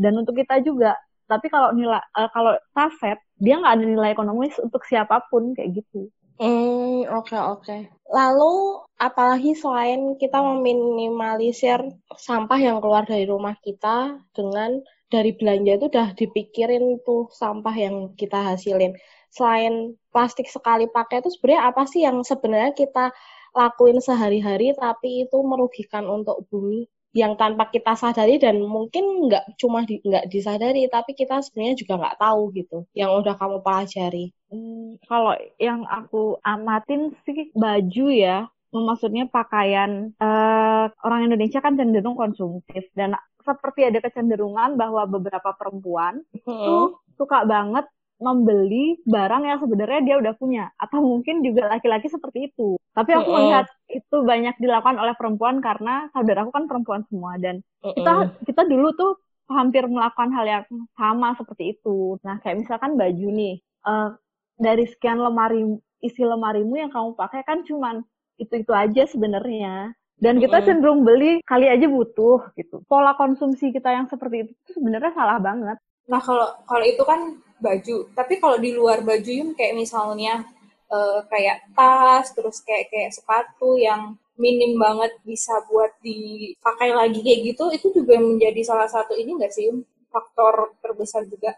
dan 0.00 0.16
untuk 0.16 0.34
kita 0.40 0.58
juga. 0.64 0.96
Tapi 1.28 1.46
kalau 1.52 1.72
nilai 1.76 2.00
uh, 2.16 2.28
kalau 2.32 2.56
saset 2.72 3.20
dia 3.38 3.60
nggak 3.60 3.74
ada 3.80 3.84
nilai 3.84 4.10
ekonomis 4.16 4.56
untuk 4.58 4.82
siapa 4.88 5.22
pun 5.28 5.52
kayak 5.52 5.84
gitu. 5.84 6.08
Hmm, 6.34 7.06
oke 7.14 7.30
okay, 7.30 7.38
oke. 7.38 7.62
Okay. 7.62 7.80
Lalu 8.10 8.82
apalagi 8.98 9.54
selain 9.54 10.18
kita 10.18 10.42
meminimalisir 10.42 11.78
sampah 12.18 12.58
yang 12.58 12.82
keluar 12.82 13.06
dari 13.06 13.22
rumah 13.24 13.54
kita 13.62 14.18
dengan 14.34 14.82
dari 15.14 15.30
belanja 15.30 15.78
itu 15.78 15.86
udah 15.86 16.08
dipikirin 16.18 16.98
tuh 17.06 17.30
sampah 17.30 17.74
yang 17.78 17.96
kita 18.18 18.54
hasilin. 18.54 18.98
Selain 19.34 19.98
plastik 20.14 20.46
sekali 20.46 20.86
pakai 20.86 21.18
itu 21.18 21.34
sebenarnya 21.34 21.62
apa 21.74 21.82
sih 21.90 22.06
yang 22.06 22.22
sebenarnya 22.22 22.70
kita 22.78 23.10
lakuin 23.54 23.98
sehari-hari 23.98 24.74
tapi 24.78 25.26
itu 25.26 25.38
merugikan 25.42 26.06
untuk 26.06 26.46
bumi 26.50 26.86
yang 27.14 27.38
tanpa 27.38 27.70
kita 27.70 27.94
sadari 27.94 28.42
dan 28.42 28.58
mungkin 28.58 29.30
nggak 29.30 29.54
cuma 29.54 29.86
di, 29.86 30.02
nggak 30.02 30.26
disadari 30.26 30.90
tapi 30.90 31.14
kita 31.14 31.38
sebenarnya 31.46 31.78
juga 31.78 31.94
nggak 32.02 32.18
tahu 32.18 32.42
gitu 32.58 32.78
yang 32.90 33.14
udah 33.14 33.38
kamu 33.38 33.62
pelajari. 33.62 34.34
Hmm, 34.50 34.98
kalau 35.06 35.38
yang 35.62 35.86
aku 35.86 36.42
amatin 36.42 37.14
sih 37.22 37.54
baju 37.54 38.06
ya, 38.10 38.50
maksudnya 38.74 39.30
pakaian 39.30 40.10
uh, 40.18 40.90
orang 41.06 41.30
Indonesia 41.30 41.62
kan 41.62 41.78
cenderung 41.78 42.18
konsumtif 42.18 42.90
dan 42.98 43.14
seperti 43.46 43.86
ada 43.86 44.02
kecenderungan 44.02 44.74
bahwa 44.74 45.06
beberapa 45.06 45.54
perempuan 45.54 46.18
hmm. 46.34 46.42
itu 46.42 46.98
suka 47.14 47.46
banget 47.46 47.86
membeli 48.22 48.98
barang 49.04 49.42
yang 49.42 49.58
sebenarnya 49.58 50.00
dia 50.06 50.16
udah 50.22 50.34
punya 50.38 50.70
atau 50.78 51.02
mungkin 51.02 51.42
juga 51.42 51.66
laki-laki 51.66 52.06
seperti 52.06 52.52
itu. 52.52 52.78
Tapi 52.94 53.10
aku 53.10 53.26
mm 53.26 53.30
-hmm. 53.30 53.36
melihat 53.42 53.66
itu 53.90 54.16
banyak 54.22 54.54
dilakukan 54.62 54.96
oleh 55.02 55.14
perempuan 55.18 55.58
karena 55.58 56.08
saudaraku 56.14 56.50
kan 56.54 56.64
perempuan 56.70 57.02
semua 57.10 57.36
dan 57.42 57.60
mm 57.82 57.90
-hmm. 57.90 57.94
kita 57.98 58.12
kita 58.46 58.62
dulu 58.70 58.94
tuh 58.94 59.12
hampir 59.50 59.84
melakukan 59.84 60.32
hal 60.32 60.46
yang 60.48 60.64
sama 60.96 61.36
seperti 61.36 61.76
itu. 61.76 62.16
Nah, 62.24 62.40
kayak 62.40 62.64
misalkan 62.64 62.96
baju 62.96 63.28
nih, 63.28 63.60
uh, 63.84 64.16
dari 64.56 64.88
sekian 64.88 65.20
lemari 65.20 65.76
isi 66.00 66.20
lemarimu 66.24 66.76
yang 66.80 66.92
kamu 66.92 67.16
pakai 67.16 67.44
kan 67.44 67.64
cuman 67.64 68.04
itu-itu 68.40 68.72
aja 68.72 69.04
sebenarnya. 69.08 69.92
Dan 70.14 70.38
kita 70.38 70.62
cenderung 70.62 71.02
beli 71.02 71.42
kali 71.42 71.66
aja 71.66 71.90
butuh 71.90 72.54
gitu. 72.54 72.86
Pola 72.86 73.18
konsumsi 73.18 73.74
kita 73.74 73.90
yang 73.90 74.06
seperti 74.06 74.46
itu 74.46 74.70
sebenarnya 74.72 75.12
salah 75.12 75.42
banget. 75.42 75.76
Nah, 76.06 76.20
kalau 76.22 76.48
kalau 76.64 76.84
itu 76.86 77.02
kan 77.02 77.20
baju. 77.60 78.10
Tapi 78.12 78.34
kalau 78.42 78.58
di 78.58 78.74
luar 78.74 79.02
baju 79.02 79.30
yum 79.30 79.50
kayak 79.54 79.74
misalnya 79.78 80.44
uh, 80.90 81.20
kayak 81.28 81.70
tas, 81.74 82.30
terus 82.34 82.62
kayak 82.62 82.90
kayak 82.90 83.10
sepatu 83.14 83.78
yang 83.78 84.16
minim 84.34 84.74
banget 84.74 85.14
bisa 85.22 85.62
buat 85.70 85.94
dipakai 86.02 86.90
lagi 86.90 87.22
kayak 87.22 87.54
gitu, 87.54 87.70
itu 87.70 87.86
juga 87.94 88.18
menjadi 88.18 88.60
salah 88.66 88.90
satu 88.90 89.14
ini 89.14 89.38
nggak 89.38 89.54
sih 89.54 89.70
faktor 90.10 90.74
terbesar 90.82 91.26
juga? 91.26 91.54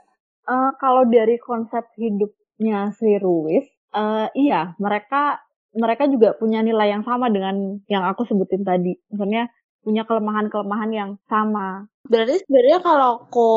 Uh, 0.47 0.71
kalau 0.79 1.09
dari 1.09 1.41
konsep 1.41 1.85
hidupnya 1.97 2.93
si 2.97 3.17
Ruiz, 3.19 3.67
uh, 3.97 4.29
iya 4.37 4.77
mereka 4.79 5.41
mereka 5.77 6.09
juga 6.09 6.33
punya 6.33 6.65
nilai 6.65 6.89
yang 6.89 7.05
sama 7.05 7.29
dengan 7.29 7.81
yang 7.89 8.05
aku 8.09 8.25
sebutin 8.25 8.65
tadi. 8.65 8.97
Misalnya 9.13 9.53
punya 9.87 10.03
kelemahan-kelemahan 10.03 10.91
yang 10.91 11.11
sama. 11.31 11.87
Berarti 12.11 12.43
sebenarnya 12.43 12.79
kalau 12.83 13.11
aku, 13.23 13.51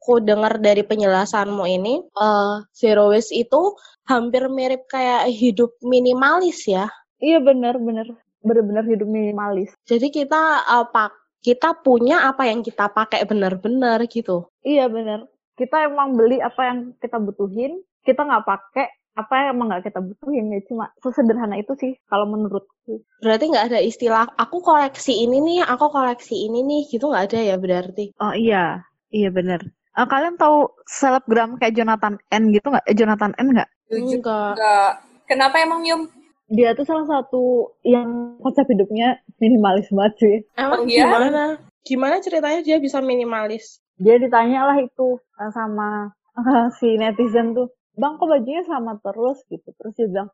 aku 0.00 0.24
dengar 0.24 0.56
dari 0.56 0.80
penjelasanmu 0.80 1.64
ini, 1.68 2.08
uh, 2.16 2.64
zero 2.72 3.12
waste 3.12 3.36
itu 3.36 3.76
hampir 4.08 4.48
mirip 4.48 4.88
kayak 4.88 5.28
hidup 5.28 5.76
minimalis 5.84 6.64
ya? 6.64 6.88
Iya 7.20 7.44
benar, 7.44 7.76
benar, 7.76 8.08
benar-benar 8.40 8.84
hidup 8.88 9.08
minimalis. 9.08 9.76
Jadi 9.84 10.08
kita 10.08 10.64
uh, 10.64 10.88
pak 10.88 11.12
kita 11.44 11.76
punya 11.84 12.26
apa 12.26 12.50
yang 12.50 12.64
kita 12.64 12.90
pakai 12.90 13.22
benar-benar 13.28 14.02
gitu. 14.10 14.50
Iya 14.64 14.90
benar. 14.90 15.28
Kita 15.54 15.86
emang 15.86 16.14
beli 16.18 16.42
apa 16.42 16.66
yang 16.66 16.78
kita 16.98 17.18
butuhin, 17.18 17.82
kita 18.02 18.26
nggak 18.26 18.46
pakai 18.46 18.86
apa 19.18 19.32
yang 19.34 19.58
emang 19.58 19.66
nggak 19.74 19.90
kita 19.90 19.98
butuhin? 19.98 20.54
Ya 20.54 20.62
cuma 20.70 20.94
sesederhana 21.02 21.58
itu 21.58 21.74
sih 21.74 21.98
kalau 22.06 22.30
menurutku. 22.30 23.02
Berarti 23.18 23.50
nggak 23.50 23.66
ada 23.74 23.80
istilah 23.82 24.30
aku 24.38 24.62
koleksi 24.62 25.26
ini 25.26 25.42
nih 25.42 25.58
aku 25.66 25.90
koleksi 25.90 26.46
ini 26.46 26.62
nih 26.62 26.86
gitu 26.86 27.10
nggak 27.10 27.34
ada 27.34 27.38
ya 27.42 27.56
berarti? 27.58 28.14
Oh 28.22 28.30
iya. 28.30 28.86
Iya 29.10 29.34
benar 29.34 29.64
uh, 29.98 30.06
kalian 30.06 30.38
tahu 30.38 30.70
selebgram 30.86 31.58
kayak 31.58 31.74
Jonathan 31.74 32.14
N 32.30 32.54
gitu 32.54 32.70
nggak? 32.70 32.86
Eh, 32.86 32.94
Jonathan 32.94 33.34
N 33.34 33.48
nggak? 33.58 33.68
Enggak. 33.90 34.92
Kenapa 35.26 35.56
emang 35.60 35.82
Yum? 35.82 36.06
Dia 36.48 36.72
tuh 36.72 36.88
salah 36.88 37.04
satu 37.04 37.76
yang 37.84 38.40
konsep 38.40 38.64
hidupnya 38.64 39.20
minimalis 39.36 39.90
banget 39.92 40.14
sih. 40.16 40.36
Emang 40.56 40.86
oh, 40.86 40.88
iya? 40.88 41.04
gimana? 41.04 41.44
Gimana 41.84 42.14
ceritanya 42.24 42.60
dia 42.64 42.78
bisa 42.80 43.04
minimalis? 43.04 43.84
Dia 44.00 44.16
ditanya 44.16 44.64
lah 44.64 44.78
itu 44.80 45.18
eh, 45.18 45.50
sama 45.52 46.14
si 46.78 46.96
netizen 46.96 47.52
tuh 47.52 47.68
bang 47.98 48.14
kok 48.16 48.28
bajunya 48.30 48.62
sama 48.64 48.96
terus? 49.02 49.38
Gitu. 49.50 49.68
Terus 49.74 49.92
dia 49.98 50.06
bilang 50.06 50.28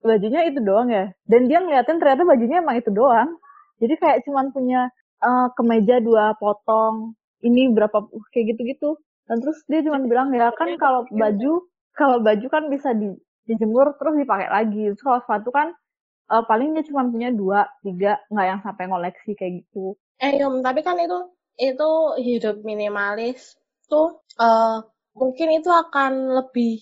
bajunya 0.00 0.40
itu 0.48 0.58
doang 0.64 0.88
ya? 0.88 1.12
Dan 1.28 1.46
dia 1.46 1.60
ngeliatin 1.60 2.00
ternyata 2.00 2.24
bajunya 2.24 2.64
emang 2.64 2.80
itu 2.80 2.90
doang. 2.90 3.36
Jadi 3.80 3.94
kayak 4.00 4.18
cuman 4.24 4.52
punya 4.52 4.88
uh, 5.20 5.52
kemeja 5.56 6.00
dua 6.00 6.36
potong 6.40 7.16
ini 7.44 7.68
berapa 7.72 8.00
uh, 8.00 8.26
kayak 8.32 8.56
gitu-gitu. 8.56 8.96
Dan 9.28 9.44
terus 9.44 9.60
dia 9.68 9.84
cuma 9.84 10.00
bilang 10.02 10.32
ya 10.32 10.50
kan 10.56 10.74
kalau 10.80 11.06
baju 11.12 11.68
kalau 11.94 12.18
baju 12.24 12.46
kan 12.48 12.66
bisa 12.72 12.96
di, 12.96 13.12
dijemur 13.46 13.94
terus 14.00 14.16
dipakai 14.16 14.48
lagi. 14.48 14.90
Terus 14.90 15.04
kalau 15.04 15.20
sepatu 15.22 15.52
kan 15.52 15.68
uh, 16.32 16.42
paling 16.48 16.72
dia 16.72 16.84
cuma 16.88 17.04
punya 17.06 17.28
dua 17.30 17.68
tiga 17.84 18.18
nggak 18.32 18.46
yang 18.48 18.60
sampai 18.64 18.84
ngoleksi 18.88 19.36
kayak 19.36 19.62
gitu. 19.64 19.94
Eh 20.20 20.40
Yum, 20.40 20.60
tapi 20.60 20.80
kan 20.80 20.96
itu 21.00 21.16
itu 21.60 21.90
hidup 22.20 22.64
minimalis 22.64 23.56
tuh 23.90 24.24
uh, 24.40 24.80
mungkin 25.12 25.60
itu 25.60 25.68
akan 25.68 26.40
lebih 26.40 26.80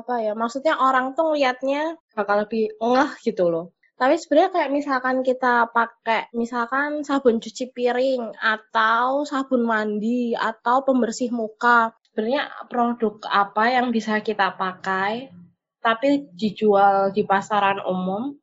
apa 0.00 0.24
ya 0.24 0.32
maksudnya 0.32 0.80
orang 0.80 1.12
tuh 1.12 1.32
ngeliatnya 1.32 2.00
bakal 2.16 2.44
lebih 2.46 2.72
ngeh 2.80 3.12
gitu 3.26 3.52
loh. 3.52 3.66
Tapi 4.00 4.18
sebenarnya 4.18 4.50
kayak 4.50 4.70
misalkan 4.74 5.16
kita 5.22 5.70
pakai 5.70 6.32
misalkan 6.34 7.06
sabun 7.06 7.38
cuci 7.38 7.70
piring 7.70 8.34
atau 8.34 9.22
sabun 9.22 9.62
mandi 9.62 10.34
atau 10.34 10.82
pembersih 10.82 11.30
muka 11.30 11.94
sebenarnya 12.10 12.50
produk 12.66 13.22
apa 13.30 13.64
yang 13.78 13.94
bisa 13.94 14.18
kita 14.18 14.58
pakai 14.58 15.30
tapi 15.78 16.26
dijual 16.34 17.14
di 17.14 17.22
pasaran 17.22 17.78
umum 17.86 18.34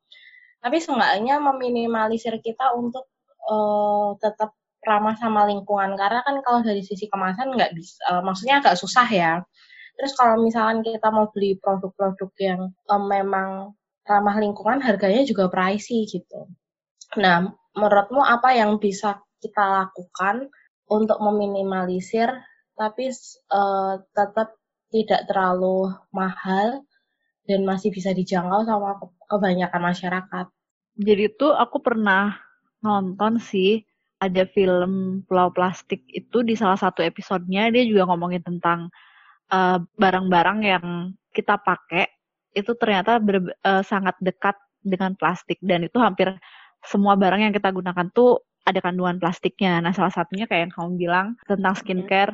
tapi 0.64 0.76
seenggaknya 0.80 1.40
meminimalisir 1.40 2.40
kita 2.40 2.72
untuk 2.76 3.08
uh, 3.48 4.16
tetap 4.20 4.56
ramah 4.84 5.16
sama 5.16 5.44
lingkungan. 5.48 5.92
Karena 5.96 6.20
kan 6.24 6.40
kalau 6.40 6.60
dari 6.64 6.80
sisi 6.84 7.08
kemasan 7.08 7.52
nggak 7.52 7.72
bisa 7.76 8.00
uh, 8.08 8.22
maksudnya 8.24 8.64
agak 8.64 8.76
susah 8.80 9.08
ya 9.08 9.32
Terus 10.00 10.16
kalau 10.16 10.40
misalkan 10.40 10.80
kita 10.80 11.12
mau 11.12 11.28
beli 11.28 11.60
produk-produk 11.60 12.32
yang 12.40 12.72
um, 12.88 13.04
memang 13.04 13.76
ramah 14.08 14.40
lingkungan, 14.40 14.80
harganya 14.80 15.28
juga 15.28 15.52
pricey 15.52 16.08
gitu. 16.08 16.48
Nah, 17.20 17.52
menurutmu 17.76 18.24
apa 18.24 18.56
yang 18.56 18.80
bisa 18.80 19.20
kita 19.44 19.60
lakukan 19.60 20.48
untuk 20.88 21.20
meminimalisir 21.20 22.32
tapi 22.80 23.12
uh, 23.52 24.00
tetap 24.16 24.56
tidak 24.88 25.28
terlalu 25.28 25.92
mahal 26.16 26.80
dan 27.44 27.60
masih 27.68 27.92
bisa 27.92 28.16
dijangkau 28.16 28.64
sama 28.64 28.96
kebanyakan 29.28 29.82
masyarakat. 29.84 30.46
Jadi 30.96 31.22
itu 31.28 31.46
aku 31.52 31.76
pernah 31.84 32.40
nonton 32.80 33.36
sih 33.36 33.84
ada 34.20 34.48
film 34.48 35.24
Pulau 35.28 35.52
Plastik 35.52 36.04
itu 36.08 36.40
di 36.40 36.56
salah 36.56 36.76
satu 36.76 37.04
episodenya 37.04 37.68
dia 37.68 37.84
juga 37.84 38.08
ngomongin 38.08 38.44
tentang 38.44 38.88
barang-barang 39.98 40.58
uh, 40.62 40.68
yang 40.78 40.84
kita 41.34 41.58
pakai 41.58 42.06
itu 42.54 42.74
ternyata 42.74 43.22
ber, 43.22 43.54
uh, 43.62 43.82
sangat 43.86 44.18
dekat 44.18 44.58
dengan 44.82 45.14
plastik 45.14 45.58
dan 45.62 45.86
itu 45.86 45.98
hampir 46.00 46.34
semua 46.82 47.14
barang 47.14 47.50
yang 47.50 47.54
kita 47.54 47.70
gunakan 47.70 48.08
tuh 48.10 48.40
ada 48.64 48.80
kandungan 48.80 49.20
plastiknya. 49.20 49.80
Nah, 49.80 49.92
salah 49.92 50.12
satunya 50.12 50.48
kayak 50.48 50.68
yang 50.68 50.72
kamu 50.72 50.90
bilang 50.96 51.26
tentang 51.44 51.74
skincare, 51.76 52.32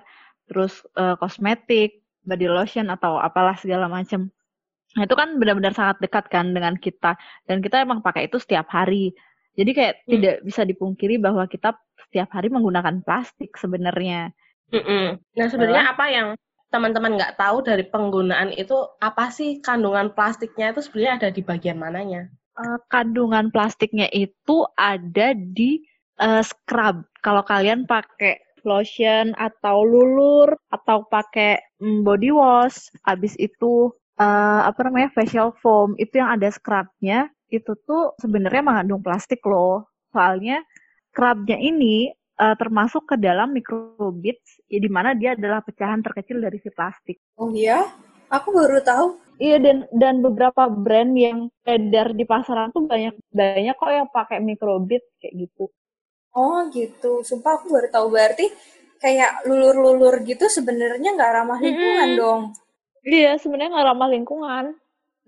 terus 0.50 0.82
uh, 0.98 1.14
kosmetik, 1.18 2.02
body 2.26 2.46
lotion 2.50 2.90
atau 2.90 3.18
apalah 3.18 3.54
segala 3.58 3.86
macam. 3.86 4.30
Nah, 4.96 5.04
itu 5.04 5.14
kan 5.14 5.36
benar-benar 5.36 5.76
sangat 5.76 6.00
dekat 6.00 6.26
kan 6.32 6.56
dengan 6.56 6.74
kita 6.78 7.14
dan 7.46 7.60
kita 7.60 7.84
emang 7.84 8.00
pakai 8.00 8.30
itu 8.30 8.40
setiap 8.40 8.66
hari. 8.72 9.12
Jadi 9.56 9.70
kayak 9.72 9.94
hmm. 10.04 10.10
tidak 10.12 10.36
bisa 10.44 10.62
dipungkiri 10.64 11.16
bahwa 11.20 11.44
kita 11.48 11.76
setiap 12.08 12.28
hari 12.32 12.48
menggunakan 12.52 13.02
plastik 13.02 13.56
sebenarnya. 13.56 14.30
Mm 14.66 14.82
-mm. 14.82 15.06
Nah, 15.38 15.46
sebenarnya 15.46 15.84
apa 15.94 16.04
yang 16.10 16.28
teman-teman 16.70 17.16
nggak 17.16 17.38
tahu 17.38 17.62
dari 17.62 17.86
penggunaan 17.86 18.52
itu 18.54 18.74
apa 18.98 19.30
sih 19.30 19.62
kandungan 19.62 20.12
plastiknya 20.12 20.74
itu 20.74 20.82
sebenarnya 20.82 21.14
ada 21.22 21.28
di 21.32 21.42
bagian 21.42 21.78
mananya? 21.78 22.28
Uh, 22.56 22.80
kandungan 22.88 23.52
plastiknya 23.52 24.08
itu 24.10 24.64
ada 24.80 25.36
di 25.36 25.84
uh, 26.20 26.42
scrub. 26.42 27.04
Kalau 27.20 27.44
kalian 27.44 27.84
pakai 27.84 28.40
lotion 28.66 29.36
atau 29.38 29.86
lulur 29.86 30.58
atau 30.74 31.06
pakai 31.06 31.62
mm, 31.78 32.02
body 32.02 32.30
wash, 32.34 32.90
habis 33.06 33.38
itu 33.38 33.94
uh, 34.18 34.60
apa 34.66 34.80
namanya 34.88 35.14
facial 35.14 35.54
foam 35.62 35.94
itu 36.02 36.18
yang 36.18 36.34
ada 36.34 36.50
scrubnya 36.50 37.30
itu 37.46 37.78
tuh 37.86 38.12
sebenarnya 38.18 38.62
mengandung 38.66 39.00
plastik 39.04 39.38
loh. 39.46 39.86
Soalnya 40.10 40.66
scrubnya 41.14 41.56
ini 41.62 42.10
uh, 42.36 42.54
termasuk 42.56 43.08
ke 43.08 43.16
dalam 43.16 43.52
microbits, 43.52 44.60
ya, 44.68 44.78
di 44.80 44.90
mana 44.92 45.16
dia 45.16 45.34
adalah 45.34 45.64
pecahan 45.64 46.00
terkecil 46.04 46.40
dari 46.40 46.60
si 46.60 46.68
plastik. 46.72 47.18
Oh 47.36 47.50
iya? 47.52 47.84
Aku 48.32 48.52
baru 48.52 48.82
tahu. 48.82 49.06
Iya 49.36 49.60
dan 49.60 49.78
dan 49.92 50.24
beberapa 50.24 50.64
brand 50.72 51.12
yang 51.12 51.52
beredar 51.60 52.16
di 52.16 52.24
pasaran 52.24 52.72
tuh 52.72 52.88
banyak 52.88 53.12
banyak 53.28 53.76
kok 53.76 53.92
yang 53.92 54.08
pakai 54.08 54.40
microbit 54.40 55.04
kayak 55.20 55.44
gitu. 55.44 55.68
Oh 56.32 56.64
gitu. 56.72 57.20
Sumpah 57.20 57.60
aku 57.60 57.68
baru 57.68 57.88
tahu 57.92 58.06
berarti 58.16 58.48
kayak 58.96 59.44
lulur-lulur 59.44 60.24
gitu 60.24 60.48
sebenarnya 60.48 61.12
nggak 61.12 61.32
ramah 61.36 61.60
lingkungan 61.60 62.08
hmm. 62.12 62.18
dong. 62.18 62.42
Iya, 63.06 63.36
sebenarnya 63.36 63.76
nggak 63.76 63.88
ramah 63.92 64.08
lingkungan. 64.08 64.64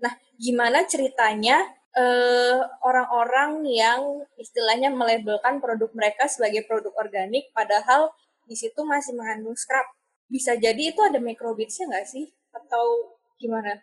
Nah, 0.01 0.13
gimana 0.35 0.83
ceritanya 0.89 1.63
eh, 1.97 2.59
orang-orang 2.85 3.65
yang 3.65 4.25
istilahnya 4.37 4.93
melabelkan 4.93 5.61
produk 5.63 5.89
mereka 5.93 6.29
sebagai 6.29 6.65
produk 6.69 6.93
organik, 6.97 7.49
padahal 7.55 8.13
di 8.45 8.57
situ 8.57 8.81
masih 8.85 9.17
mengandung 9.17 9.57
scrap? 9.57 9.85
Bisa 10.29 10.57
jadi 10.57 10.93
itu 10.93 11.01
ada 11.01 11.17
microbitsnya 11.17 11.89
nggak 11.89 12.07
sih? 12.09 12.29
Atau 12.53 13.17
gimana? 13.41 13.81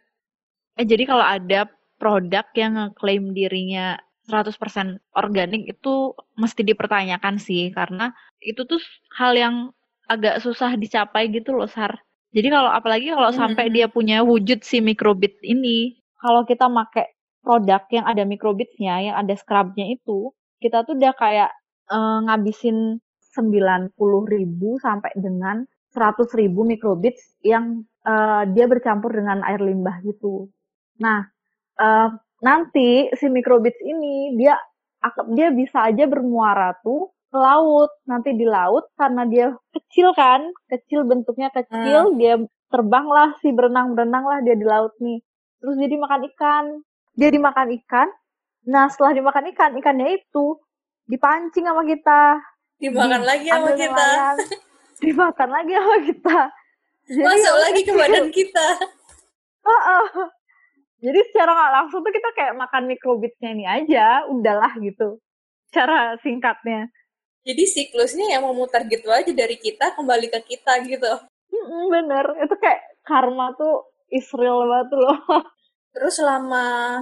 Eh, 0.76 0.86
jadi 0.86 1.08
kalau 1.08 1.24
ada 1.24 1.70
produk 1.96 2.44
yang 2.52 2.76
ngeklaim 2.76 3.32
dirinya 3.32 3.96
100% 4.28 4.98
organik 5.14 5.70
itu 5.70 6.12
mesti 6.34 6.66
dipertanyakan 6.66 7.38
sih 7.38 7.70
karena 7.70 8.10
itu 8.42 8.66
tuh 8.66 8.82
hal 9.14 9.38
yang 9.38 9.54
agak 10.10 10.42
susah 10.42 10.74
dicapai 10.74 11.30
gitu 11.30 11.54
loh 11.54 11.70
Sar. 11.70 12.02
Jadi 12.34 12.52
kalau 12.52 12.68
apalagi 12.68 13.10
kalau 13.10 13.30
hmm. 13.32 13.38
sampai 13.38 13.70
dia 13.70 13.86
punya 13.88 14.20
wujud 14.26 14.60
si 14.66 14.82
mikrobit 14.82 15.38
ini, 15.40 16.02
kalau 16.20 16.44
kita 16.44 16.66
make 16.68 17.15
produk 17.46 17.86
yang 17.94 18.02
ada 18.10 18.26
mikrobitnya, 18.26 18.94
yang 19.06 19.16
ada 19.22 19.38
scrubnya 19.38 19.86
itu, 19.86 20.34
kita 20.58 20.82
tuh 20.82 20.98
udah 20.98 21.14
kayak 21.14 21.54
uh, 21.94 22.26
ngabisin 22.26 22.98
90 23.38 23.94
ribu 24.26 24.82
sampai 24.82 25.14
dengan 25.14 25.62
100 25.94 26.26
ribu 26.40 26.66
mikrobits 26.66 27.38
yang 27.46 27.86
uh, 28.02 28.42
dia 28.50 28.66
bercampur 28.66 29.14
dengan 29.14 29.46
air 29.46 29.62
limbah 29.62 30.02
gitu. 30.02 30.50
Nah, 30.98 31.24
uh, 31.78 32.08
nanti 32.42 33.08
si 33.14 33.26
mikrobits 33.30 33.78
ini 33.80 34.34
dia 34.34 34.58
dia 35.32 35.54
bisa 35.54 35.86
aja 35.86 36.04
bermuara 36.10 36.74
tuh 36.82 37.14
ke 37.30 37.38
laut. 37.38 37.92
Nanti 38.08 38.34
di 38.34 38.44
laut 38.48 38.90
karena 38.96 39.22
dia 39.28 39.52
kecil 39.72 40.12
kan, 40.16 40.50
kecil 40.68 41.04
bentuknya 41.04 41.52
kecil, 41.52 42.12
hmm. 42.12 42.16
dia 42.18 42.34
terbanglah 42.72 43.36
si 43.40 43.54
berenang-berenang 43.54 44.24
lah 44.26 44.38
dia 44.42 44.56
di 44.58 44.66
laut 44.66 44.92
nih. 44.98 45.22
Terus 45.62 45.74
jadi 45.80 45.94
makan 45.96 46.22
ikan. 46.34 46.64
Dia 47.16 47.32
dimakan 47.32 47.72
ikan. 47.82 48.08
Nah, 48.68 48.92
setelah 48.92 49.16
dimakan 49.16 49.48
ikan, 49.56 49.72
ikannya 49.80 50.20
itu 50.20 50.60
dipancing 51.08 51.64
sama 51.64 51.82
kita. 51.88 52.38
Dimakan 52.76 53.24
di, 53.24 53.26
lagi 53.26 53.46
sama 53.48 53.72
kita. 53.72 53.88
Nelayan, 53.88 54.36
dimakan 55.04 55.48
lagi 55.48 55.72
sama 55.72 55.96
kita. 56.04 56.38
Jadi, 57.06 57.22
Masuk 57.24 57.56
lagi 57.62 57.80
ke 57.86 57.92
badan 57.94 58.26
kita. 58.28 58.66
Uh, 59.64 59.72
uh. 59.72 60.06
Jadi 61.00 61.20
secara 61.30 61.54
nggak 61.54 61.72
langsung 61.72 62.00
tuh 62.02 62.12
kita 62.12 62.28
kayak 62.34 62.54
makan 62.58 62.82
mikrobitnya 62.90 63.48
ini 63.54 63.64
aja, 63.64 64.26
udahlah 64.26 64.74
gitu. 64.82 65.22
Cara 65.70 66.18
singkatnya. 66.20 66.90
Jadi 67.46 67.62
siklusnya 67.62 68.26
yang 68.36 68.42
memutar 68.42 68.82
gitu 68.90 69.06
aja 69.14 69.30
dari 69.30 69.54
kita 69.54 69.94
kembali 69.94 70.26
ke 70.34 70.40
kita 70.56 70.82
gitu. 70.82 71.06
Hmm, 71.46 71.84
bener, 71.94 72.26
itu 72.42 72.54
kayak 72.58 72.82
karma 73.06 73.54
tuh 73.54 73.86
Israel 74.10 74.66
banget 74.66 74.90
loh. 74.98 75.20
Terus 75.96 76.20
selama 76.20 77.00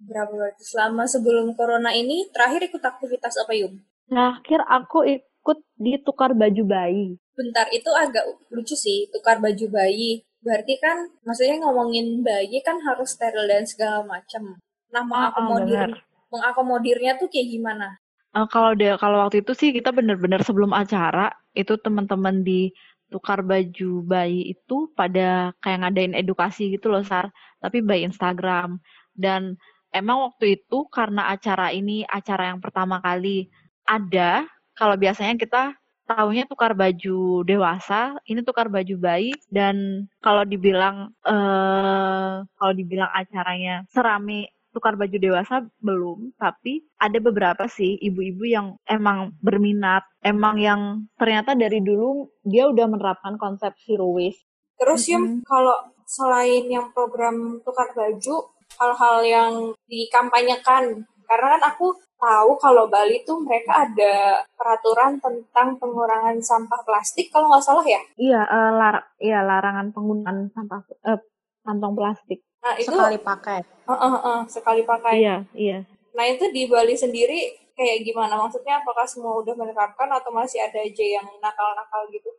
berapa 0.00 0.32
waktu? 0.32 0.64
Selama 0.64 1.04
sebelum 1.04 1.52
corona 1.52 1.92
ini 1.92 2.24
terakhir 2.32 2.72
ikut 2.72 2.80
aktivitas 2.80 3.36
apa 3.36 3.52
Yum? 3.52 3.76
Terakhir 4.08 4.64
aku 4.64 5.04
ikut 5.04 5.58
di 5.76 6.00
tukar 6.00 6.32
baju 6.32 6.62
bayi. 6.64 7.20
Bentar, 7.36 7.68
itu 7.68 7.92
agak 7.92 8.24
lucu 8.48 8.72
sih, 8.72 9.12
tukar 9.12 9.44
baju 9.44 9.68
bayi. 9.68 10.24
Berarti 10.40 10.80
kan, 10.80 11.04
maksudnya 11.20 11.60
ngomongin 11.60 12.24
bayi 12.24 12.64
kan 12.64 12.80
harus 12.80 13.12
steril 13.12 13.44
dan 13.44 13.68
segala 13.68 14.00
macam. 14.08 14.56
Nah, 14.88 15.04
mengakomodir, 15.04 15.92
oh, 15.92 16.00
oh, 16.00 16.00
mengakomodirnya 16.32 17.20
tuh 17.20 17.28
kayak 17.28 17.52
gimana? 17.52 18.00
Uh, 18.32 18.46
kalau 18.48 18.72
dia 18.78 18.94
kalau 18.94 19.26
waktu 19.26 19.42
itu 19.42 19.52
sih 19.58 19.68
kita 19.74 19.90
bener-bener 19.90 20.40
sebelum 20.46 20.70
acara 20.70 21.34
itu 21.50 21.74
teman-teman 21.82 22.46
di 22.46 22.70
tukar 23.10 23.42
baju 23.42 23.90
bayi 24.06 24.54
itu 24.54 24.88
pada 24.94 25.52
kayak 25.60 25.78
ngadain 25.86 26.14
edukasi 26.14 26.70
gitu 26.74 26.88
loh 26.88 27.02
Sar, 27.02 27.28
tapi 27.58 27.82
by 27.82 28.06
Instagram. 28.06 28.78
Dan 29.12 29.58
emang 29.90 30.30
waktu 30.30 30.62
itu 30.62 30.86
karena 30.88 31.28
acara 31.34 31.74
ini 31.74 32.06
acara 32.06 32.54
yang 32.54 32.62
pertama 32.62 33.02
kali 33.02 33.50
ada, 33.84 34.46
kalau 34.78 34.94
biasanya 34.94 35.34
kita 35.36 35.74
tahunya 36.06 36.46
tukar 36.50 36.74
baju 36.74 37.46
dewasa, 37.46 38.18
ini 38.26 38.42
tukar 38.42 38.66
baju 38.66 38.94
bayi 38.98 39.30
dan 39.50 40.06
kalau 40.22 40.42
dibilang 40.42 41.14
eh 41.22 42.34
kalau 42.58 42.72
dibilang 42.74 43.10
acaranya 43.14 43.86
serami 43.90 44.46
tukar 44.70 44.94
baju 44.94 45.16
dewasa 45.18 45.66
belum, 45.82 46.34
tapi 46.38 46.86
ada 46.98 47.18
beberapa 47.18 47.66
sih 47.66 47.98
ibu-ibu 47.98 48.44
yang 48.46 48.66
emang 48.86 49.34
berminat, 49.42 50.06
emang 50.22 50.56
yang 50.58 50.80
ternyata 51.18 51.58
dari 51.58 51.82
dulu 51.82 52.30
dia 52.46 52.70
udah 52.70 52.86
menerapkan 52.86 53.36
konsep 53.36 53.74
zero 53.84 54.10
waste. 54.14 54.46
Terus 54.78 55.06
mm 55.06 55.10
-hmm. 55.10 55.14
Yum, 55.14 55.24
kalau 55.46 55.76
selain 56.06 56.64
yang 56.66 56.90
program 56.90 57.60
tukar 57.62 57.90
baju, 57.92 58.36
hal-hal 58.78 59.16
yang 59.26 59.52
dikampanyekan, 59.86 61.06
karena 61.30 61.46
kan 61.58 61.62
aku 61.70 61.94
tahu 62.20 62.50
kalau 62.60 62.84
Bali 62.86 63.24
tuh 63.24 63.40
mereka 63.40 63.88
ada 63.88 64.44
peraturan 64.52 65.16
tentang 65.18 65.80
pengurangan 65.80 66.36
sampah 66.42 66.84
plastik 66.84 67.32
kalau 67.32 67.48
nggak 67.48 67.64
salah 67.64 67.86
ya? 67.86 68.02
Iya, 68.20 68.42
uh, 68.44 68.70
lar 68.76 68.96
iya 69.16 69.40
larangan 69.40 69.94
penggunaan 69.94 70.52
sampah 70.52 70.84
uh, 71.08 71.20
kantong 71.64 71.96
plastik. 71.96 72.44
Nah, 72.60 72.74
itu 72.76 72.92
sekali 72.92 73.18
pakai. 73.20 73.60
Uh, 73.88 73.92
uh, 73.92 74.14
uh, 74.20 74.38
sekali 74.46 74.82
pakai. 74.84 75.20
Iya, 75.20 75.36
iya. 75.56 75.78
Nah, 76.12 76.24
itu 76.28 76.44
di 76.52 76.68
Bali 76.68 76.92
sendiri 76.92 77.56
kayak 77.72 78.04
gimana? 78.04 78.36
Maksudnya 78.36 78.84
apakah 78.84 79.08
semua 79.08 79.40
udah 79.40 79.56
menerapkan 79.56 80.08
atau 80.12 80.28
masih 80.30 80.60
ada 80.60 80.78
aja 80.80 81.04
yang 81.04 81.26
nakal-nakal 81.40 82.04
gitu? 82.12 82.30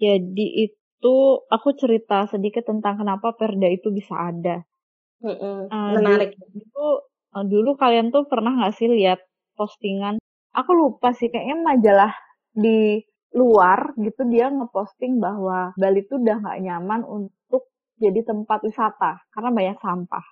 Jadi 0.00 0.46
itu 0.64 1.16
aku 1.52 1.68
cerita 1.76 2.24
sedikit 2.24 2.64
tentang 2.64 2.96
kenapa 3.04 3.36
Perda 3.36 3.68
itu 3.68 3.92
bisa 3.92 4.16
ada. 4.16 4.64
Mm 5.20 5.36
-hmm. 5.36 5.58
uh, 5.68 5.90
Menarik. 6.00 6.32
Dulu, 6.40 6.88
uh, 7.36 7.44
dulu 7.44 7.70
kalian 7.76 8.08
tuh 8.08 8.24
pernah 8.24 8.56
nggak 8.56 8.74
sih 8.80 8.88
lihat 8.88 9.20
postingan? 9.52 10.16
Aku 10.56 10.72
lupa 10.72 11.12
sih, 11.12 11.28
kayaknya 11.28 11.60
majalah 11.60 12.12
di 12.56 13.04
luar 13.30 13.94
gitu 13.94 14.26
dia 14.26 14.50
ngeposting 14.50 15.22
bahwa 15.22 15.70
Bali 15.78 16.02
itu 16.02 16.18
udah 16.18 16.36
nggak 16.42 16.60
nyaman 16.66 17.06
untuk 17.06 17.70
jadi 18.00 18.24
tempat 18.24 18.64
wisata 18.64 19.20
karena 19.30 19.50
banyak 19.52 19.78
sampah. 19.78 20.26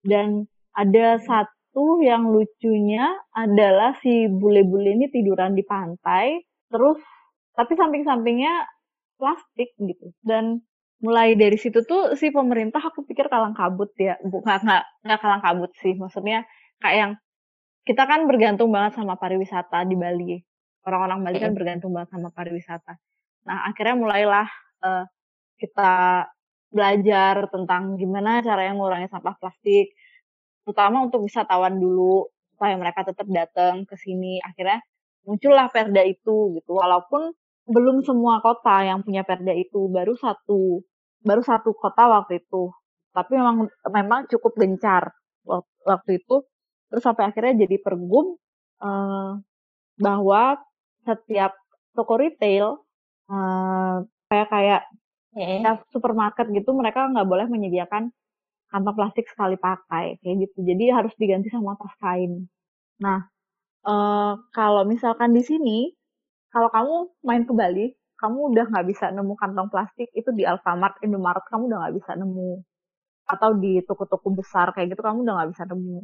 Dan 0.00 0.46
ada 0.72 1.18
satu 1.18 1.98
yang 2.00 2.30
lucunya 2.30 3.10
adalah 3.34 3.98
si 3.98 4.30
bule-bule 4.30 4.94
ini 4.94 5.10
tiduran 5.10 5.58
di 5.58 5.66
pantai, 5.66 6.46
terus 6.70 7.02
tapi 7.58 7.74
samping-sampingnya 7.74 8.70
plastik 9.18 9.74
gitu. 9.82 10.14
Dan 10.22 10.62
mulai 11.02 11.34
dari 11.34 11.58
situ 11.58 11.82
tuh 11.82 12.14
si 12.14 12.30
pemerintah 12.30 12.78
aku 12.78 13.02
pikir 13.02 13.26
kalang 13.26 13.58
kabut 13.58 13.90
ya, 13.98 14.14
bukan 14.22 14.62
nggak 14.62 14.84
nggak 15.02 15.18
kalang 15.18 15.42
kabut 15.42 15.74
sih, 15.82 15.98
maksudnya 15.98 16.46
kayak 16.78 16.96
yang 16.96 17.12
kita 17.82 18.06
kan 18.06 18.30
bergantung 18.30 18.70
banget 18.70 18.94
sama 18.94 19.18
pariwisata 19.18 19.82
di 19.88 19.98
Bali. 19.98 20.38
Orang-orang 20.86 21.26
Bali 21.26 21.38
kan 21.42 21.52
bergantung 21.56 21.90
banget 21.90 22.14
sama 22.14 22.30
pariwisata. 22.30 22.94
Nah 23.48 23.66
akhirnya 23.66 23.96
mulailah 23.98 24.48
uh, 24.84 25.04
kita 25.58 26.24
belajar 26.68 27.48
tentang 27.48 27.96
gimana 27.96 28.44
cara 28.44 28.68
yang 28.68 28.76
mengurangi 28.76 29.08
sampah 29.08 29.36
plastik, 29.40 29.92
terutama 30.64 31.04
untuk 31.08 31.24
wisatawan 31.24 31.80
dulu 31.80 32.28
supaya 32.52 32.76
mereka 32.76 33.06
tetap 33.08 33.24
datang 33.30 33.88
ke 33.88 33.96
sini. 33.96 34.40
Akhirnya 34.44 34.84
muncullah 35.24 35.72
perda 35.72 36.02
itu 36.04 36.58
gitu. 36.60 36.72
Walaupun 36.76 37.32
belum 37.68 38.04
semua 38.04 38.40
kota 38.40 38.84
yang 38.84 39.04
punya 39.04 39.24
perda 39.24 39.52
itu, 39.56 39.88
baru 39.88 40.16
satu 40.16 40.84
baru 41.24 41.42
satu 41.44 41.72
kota 41.76 42.08
waktu 42.08 42.44
itu. 42.44 42.72
Tapi 43.12 43.32
memang 43.36 43.68
memang 43.88 44.20
cukup 44.28 44.56
gencar 44.60 45.12
waktu 45.84 46.20
itu. 46.20 46.44
Terus 46.88 47.02
sampai 47.04 47.28
akhirnya 47.28 47.68
jadi 47.68 47.76
pergub 47.84 48.40
uh, 48.80 49.36
bahwa 50.00 50.42
setiap 51.04 51.52
toko 51.92 52.16
retail 52.16 52.80
uh, 53.28 54.04
kayak 54.28 54.48
kayak 54.48 54.82
ya, 55.36 55.72
supermarket 55.92 56.46
gitu 56.52 56.70
mereka 56.72 57.08
nggak 57.12 57.28
boleh 57.28 57.46
menyediakan 57.48 58.12
kantong 58.68 58.96
plastik 58.96 59.26
sekali 59.32 59.56
pakai 59.56 60.20
kayak 60.20 60.36
gitu. 60.48 60.58
Jadi 60.64 60.84
harus 60.92 61.12
diganti 61.16 61.48
sama 61.48 61.76
tas 61.80 61.94
kain. 62.00 62.46
Nah, 63.00 63.24
uh, 63.88 64.32
kalau 64.52 64.82
misalkan 64.84 65.32
di 65.32 65.42
sini, 65.44 65.78
kalau 66.52 66.68
kamu 66.72 66.94
main 67.24 67.42
ke 67.48 67.52
Bali, 67.56 67.86
kamu 68.20 68.38
udah 68.54 68.64
nggak 68.72 68.86
bisa 68.90 69.06
nemu 69.14 69.34
kantong 69.38 69.68
plastik 69.72 70.08
itu 70.12 70.30
di 70.34 70.44
Alfamart, 70.44 71.00
Indomaret 71.04 71.44
kamu 71.48 71.70
udah 71.72 71.78
nggak 71.86 71.96
bisa 72.00 72.12
nemu. 72.18 72.50
Atau 73.28 73.50
di 73.60 73.80
toko-toko 73.84 74.28
besar 74.32 74.72
kayak 74.76 74.96
gitu 74.96 75.02
kamu 75.04 75.24
udah 75.24 75.34
nggak 75.42 75.50
bisa 75.56 75.64
nemu. 75.68 75.98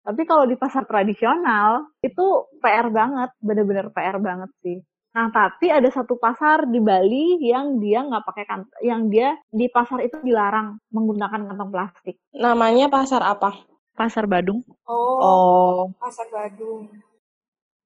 Tapi 0.00 0.22
kalau 0.24 0.44
di 0.48 0.56
pasar 0.56 0.84
tradisional 0.88 1.84
itu 2.00 2.24
PR 2.62 2.88
banget, 2.90 3.30
bener-bener 3.44 3.86
PR 3.92 4.16
banget 4.18 4.50
sih. 4.64 4.78
Nah, 5.10 5.26
tapi 5.34 5.66
ada 5.66 5.90
satu 5.90 6.14
pasar 6.22 6.70
di 6.70 6.78
Bali 6.78 7.42
yang 7.42 7.82
dia 7.82 8.06
nggak 8.06 8.22
pakai 8.22 8.44
kantong, 8.46 8.80
yang 8.86 9.10
dia 9.10 9.34
di 9.50 9.66
pasar 9.66 10.06
itu 10.06 10.22
dilarang 10.22 10.78
menggunakan 10.94 11.50
kantong 11.50 11.70
plastik. 11.74 12.16
Namanya 12.30 12.86
pasar 12.86 13.26
apa? 13.26 13.58
Pasar 13.98 14.30
Badung. 14.30 14.62
Oh, 14.86 15.18
Oh, 15.18 15.78
pasar 15.98 16.30
Badung. 16.30 16.86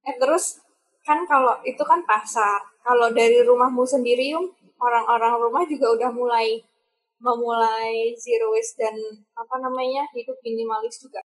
Eh 0.04 0.14
terus 0.20 0.60
kan 1.00 1.24
kalau 1.24 1.56
itu 1.64 1.80
kan 1.80 2.04
pasar. 2.04 2.60
Kalau 2.84 3.08
dari 3.16 3.40
rumahmu 3.40 3.88
sendiri, 3.88 4.36
orang-orang 4.76 5.40
rumah 5.40 5.64
juga 5.64 5.96
udah 5.96 6.10
mulai 6.12 6.60
memulai 7.24 8.12
zero 8.20 8.52
waste 8.52 8.76
dan 8.76 8.92
apa 9.32 9.56
namanya 9.64 10.04
hidup 10.12 10.36
minimalis 10.44 11.00
juga. 11.00 11.24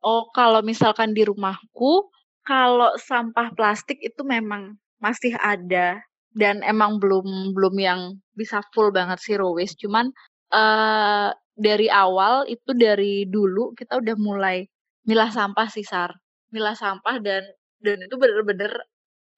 Oh, 0.00 0.32
kalau 0.32 0.64
misalkan 0.64 1.12
di 1.12 1.28
rumahku, 1.28 2.08
kalau 2.44 2.96
sampah 2.96 3.52
plastik 3.52 4.00
itu 4.00 4.24
memang 4.24 4.80
masih 5.02 5.34
ada 5.40 6.00
dan 6.34 6.60
emang 6.66 6.98
belum 6.98 7.54
belum 7.54 7.74
yang 7.78 8.00
bisa 8.34 8.60
full 8.74 8.90
banget 8.90 9.18
zero 9.22 9.54
waste. 9.54 9.78
Cuman 9.82 10.10
eh 10.54 11.30
dari 11.54 11.86
awal 11.90 12.50
itu 12.50 12.74
dari 12.74 13.26
dulu 13.30 13.74
kita 13.78 14.02
udah 14.02 14.16
mulai 14.18 14.66
milah 15.06 15.30
sampah 15.30 15.68
sih 15.70 15.86
Sar. 15.86 16.10
Milah 16.50 16.74
sampah 16.74 17.16
dan 17.22 17.42
dan 17.82 17.98
itu 18.02 18.14
bener-bener 18.18 18.72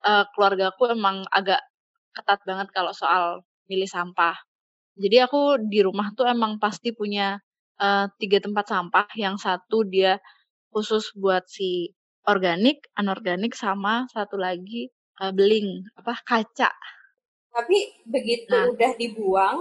eh, 0.05 0.25
keluargaku 0.35 0.93
emang 0.93 1.25
agak 1.33 1.61
ketat 2.15 2.41
banget 2.49 2.67
kalau 2.73 2.93
soal 2.95 3.45
milih 3.69 3.89
sampah. 3.89 4.35
Jadi 4.97 5.17
aku 5.25 5.61
di 5.71 5.81
rumah 5.85 6.11
tuh 6.17 6.27
emang 6.29 6.57
pasti 6.61 6.91
punya 6.95 7.37
eh, 7.81 8.05
tiga 8.21 8.39
tempat 8.43 8.65
sampah. 8.69 9.07
Yang 9.17 9.45
satu 9.47 9.85
dia 9.87 10.17
khusus 10.73 11.13
buat 11.17 11.45
si 11.49 11.93
organik, 12.27 12.85
anorganik, 12.99 13.53
sama 13.57 14.05
satu 14.13 14.37
lagi 14.37 14.91
eh, 15.21 15.33
beling 15.33 15.67
apa 15.97 16.13
kaca. 16.23 16.69
Tapi 17.53 17.77
begitu 18.05 18.53
Nah. 18.53 18.69
udah 18.69 18.91
dibuang, 18.95 19.57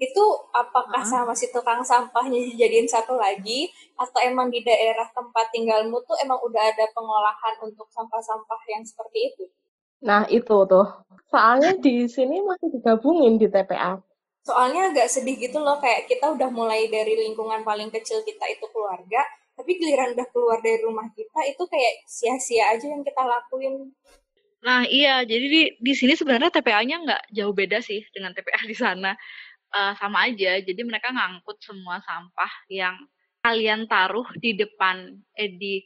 itu 0.00 0.24
apakah 0.54 1.02
Heeh. 1.04 1.12
sama 1.12 1.32
si 1.36 1.50
tukang 1.52 1.82
sampahnya 1.84 2.40
dijadiin 2.40 2.88
satu 2.88 3.18
lagi 3.20 3.68
atau 3.98 4.18
emang 4.24 4.48
di 4.48 4.64
daerah 4.64 5.04
tempat 5.12 5.50
tinggalmu 5.52 6.00
tuh 6.08 6.16
emang 6.24 6.40
udah 6.40 6.62
ada 6.72 6.86
pengolahan 6.96 7.54
untuk 7.60 7.84
sampah-sampah 7.92 8.60
yang 8.72 8.82
seperti 8.86 9.34
itu? 9.34 9.44
nah 10.00 10.24
itu 10.32 10.56
tuh. 10.64 10.86
Soalnya 11.28 11.76
di 11.76 12.08
sini 12.08 12.40
masih 12.40 12.72
digabungin 12.72 13.36
di 13.36 13.52
TPA. 13.52 14.00
Soalnya 14.40 14.88
agak 14.88 15.12
sedih 15.12 15.36
gitu 15.36 15.60
loh, 15.60 15.76
kayak 15.76 16.08
kita 16.08 16.32
udah 16.32 16.48
mulai 16.48 16.88
dari 16.88 17.12
lingkungan 17.20 17.60
paling 17.60 17.92
kecil 17.92 18.24
kita 18.24 18.48
itu 18.48 18.64
keluarga, 18.72 19.20
tapi 19.52 19.76
giliran 19.76 20.16
udah 20.16 20.24
keluar 20.32 20.56
dari 20.64 20.80
rumah 20.80 21.04
kita 21.12 21.40
itu 21.44 21.60
kayak 21.68 21.94
sia-sia 22.08 22.72
aja 22.72 22.88
yang 22.88 23.04
kita 23.04 23.20
lakuin. 23.20 23.92
Nah 24.60 24.84
iya, 24.84 25.24
jadi 25.24 25.46
di 25.48 25.60
di 25.80 25.92
sini 25.96 26.12
sebenarnya 26.12 26.52
TPA-nya 26.52 26.96
nggak 27.04 27.22
jauh 27.32 27.54
beda 27.56 27.80
sih 27.80 28.04
dengan 28.12 28.36
TPA 28.36 28.60
di 28.68 28.76
sana. 28.76 29.16
Eh, 29.72 29.92
sama 30.00 30.28
aja, 30.28 30.60
jadi 30.60 30.82
mereka 30.84 31.12
ngangkut 31.14 31.58
semua 31.64 32.00
sampah 32.04 32.52
yang 32.72 32.96
kalian 33.44 33.88
taruh 33.88 34.26
di 34.36 34.52
depan, 34.58 35.16
eh 35.38 35.50
di 35.56 35.80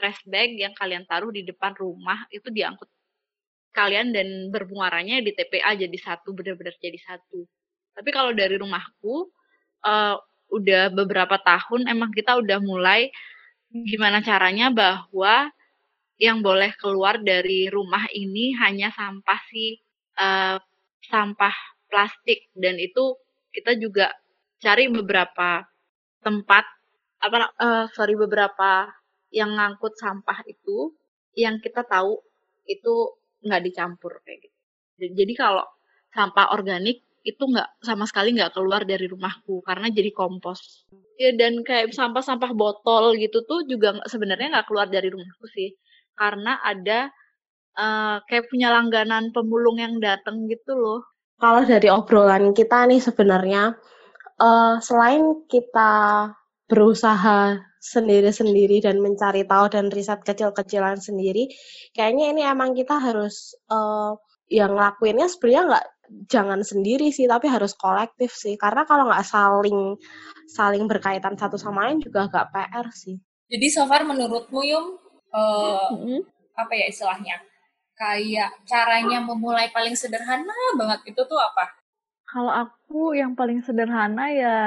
trash 0.00 0.24
bag 0.28 0.56
yang 0.56 0.72
kalian 0.76 1.04
taruh 1.08 1.28
di 1.34 1.44
depan 1.44 1.72
rumah 1.76 2.24
itu 2.32 2.48
diangkut 2.52 2.88
kalian 3.76 4.12
dan 4.16 4.50
bermuaranya 4.54 5.20
di 5.24 5.32
TPA 5.36 5.74
jadi 5.78 5.98
satu, 6.00 6.32
benar-benar 6.36 6.74
jadi 6.82 6.98
satu. 7.02 7.44
Tapi 7.96 8.10
kalau 8.14 8.32
dari 8.36 8.56
rumahku, 8.60 9.28
eh, 9.86 10.16
udah 10.52 10.82
beberapa 10.94 11.36
tahun 11.42 11.88
emang 11.90 12.10
kita 12.16 12.38
udah 12.40 12.58
mulai 12.64 13.10
gimana 13.72 14.20
caranya 14.24 14.70
bahwa 14.74 15.50
yang 16.16 16.40
boleh 16.40 16.72
keluar 16.80 17.20
dari 17.20 17.68
rumah 17.68 18.08
ini 18.12 18.56
hanya 18.56 18.88
sampah 18.92 19.40
si 19.52 19.76
eh, 20.16 20.56
sampah 21.04 21.56
plastik 21.86 22.50
dan 22.56 22.80
itu 22.80 23.16
kita 23.52 23.76
juga 23.76 24.12
cari 24.60 24.88
beberapa 24.88 25.64
tempat 26.24 26.64
apa 27.20 27.36
eh, 27.60 27.84
sorry 27.92 28.16
beberapa 28.16 28.88
yang 29.32 29.56
ngangkut 29.56 29.96
sampah 30.00 30.40
itu 30.48 30.96
yang 31.36 31.60
kita 31.60 31.84
tahu 31.84 32.16
itu 32.64 32.94
nggak 33.44 33.62
dicampur 33.68 34.24
kayak 34.24 34.48
gitu. 34.48 34.56
Jadi 35.12 35.32
kalau 35.36 35.64
sampah 36.10 36.56
organik 36.56 37.04
itu 37.26 37.42
nggak 37.42 37.82
sama 37.84 38.08
sekali 38.08 38.32
nggak 38.32 38.54
keluar 38.56 38.86
dari 38.88 39.04
rumahku 39.10 39.60
karena 39.60 39.92
jadi 39.92 40.10
kompos. 40.16 40.88
Ya 41.20 41.36
dan 41.36 41.60
kayak 41.66 41.92
sampah-sampah 41.92 42.56
botol 42.56 43.18
gitu 43.20 43.44
tuh 43.44 43.68
juga 43.68 44.00
sebenarnya 44.08 44.56
nggak 44.56 44.66
keluar 44.70 44.88
dari 44.88 45.12
rumahku 45.12 45.44
sih 45.52 45.76
karena 46.16 46.58
ada 46.64 47.12
eh, 47.76 48.16
kayak 48.26 48.48
punya 48.48 48.72
langganan 48.72 49.30
pemulung 49.30 49.78
yang 49.78 50.00
datang 50.00 50.48
gitu 50.48 50.74
loh. 50.74 51.00
Kalau 51.36 51.62
dari 51.68 51.92
obrolan 51.92 52.56
kita 52.56 52.88
nih 52.88 53.00
sebenarnya 53.04 53.76
eh, 54.40 54.74
selain 54.80 55.44
kita 55.46 55.92
berusaha 56.66 57.62
sendiri-sendiri 57.78 58.82
dan 58.82 58.98
mencari 58.98 59.46
tahu 59.46 59.70
dan 59.70 59.86
riset 59.94 60.18
kecil-kecilan 60.26 60.98
sendiri, 60.98 61.46
kayaknya 61.94 62.34
ini 62.34 62.42
emang 62.42 62.74
kita 62.74 62.98
harus 62.98 63.54
eh, 63.70 64.12
yang 64.50 64.74
ngelakuinnya 64.74 65.26
sebenarnya 65.30 65.62
nggak 65.70 65.86
jangan 66.30 66.60
sendiri 66.62 67.10
sih, 67.10 67.26
tapi 67.26 67.50
harus 67.50 67.74
kolektif 67.74 68.30
sih. 68.34 68.54
Karena 68.58 68.86
kalau 68.86 69.10
nggak 69.10 69.26
saling 69.26 69.98
saling 70.46 70.84
berkaitan 70.86 71.34
satu 71.34 71.58
sama 71.58 71.90
lain 71.90 71.98
juga 72.02 72.30
agak 72.30 72.54
PR 72.54 72.86
sih. 72.94 73.18
Jadi 73.46 73.66
so 73.70 73.86
far 73.86 74.02
menurutmu 74.02 74.60
Eh, 75.36 76.20
apa 76.56 76.72
ya 76.72 76.86
istilahnya? 76.88 77.36
Kayak 77.96 78.52
caranya 78.68 79.20
memulai 79.20 79.68
paling 79.72 79.96
sederhana 79.96 80.52
banget 80.76 81.12
itu 81.12 81.20
tuh 81.24 81.40
apa? 81.40 81.76
Kalau 82.28 82.52
aku 82.52 83.16
yang 83.16 83.32
paling 83.36 83.60
sederhana 83.64 84.28
ya 84.32 84.58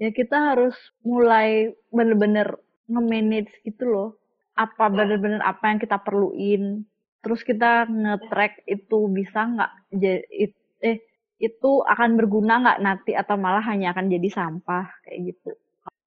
ya 0.00 0.10
kita 0.12 0.56
harus 0.56 0.76
mulai 1.04 1.72
bener-bener 1.92 2.56
nge-manage 2.88 3.52
gitu 3.64 3.84
loh. 3.88 4.08
Apa 4.56 4.88
bener-bener 4.92 5.40
apa 5.40 5.72
yang 5.72 5.78
kita 5.80 6.00
perluin. 6.00 6.84
Terus 7.20 7.44
kita 7.44 7.88
nge-track 7.88 8.64
itu 8.68 8.98
bisa 9.12 9.40
nggak 9.44 9.72
eh 10.80 10.98
itu 11.40 11.70
akan 11.84 12.10
berguna 12.20 12.60
nggak 12.60 12.80
nanti 12.84 13.12
atau 13.16 13.36
malah 13.40 13.64
hanya 13.64 13.96
akan 13.96 14.12
jadi 14.12 14.28
sampah 14.28 14.88
kayak 15.04 15.32
gitu. 15.32 15.52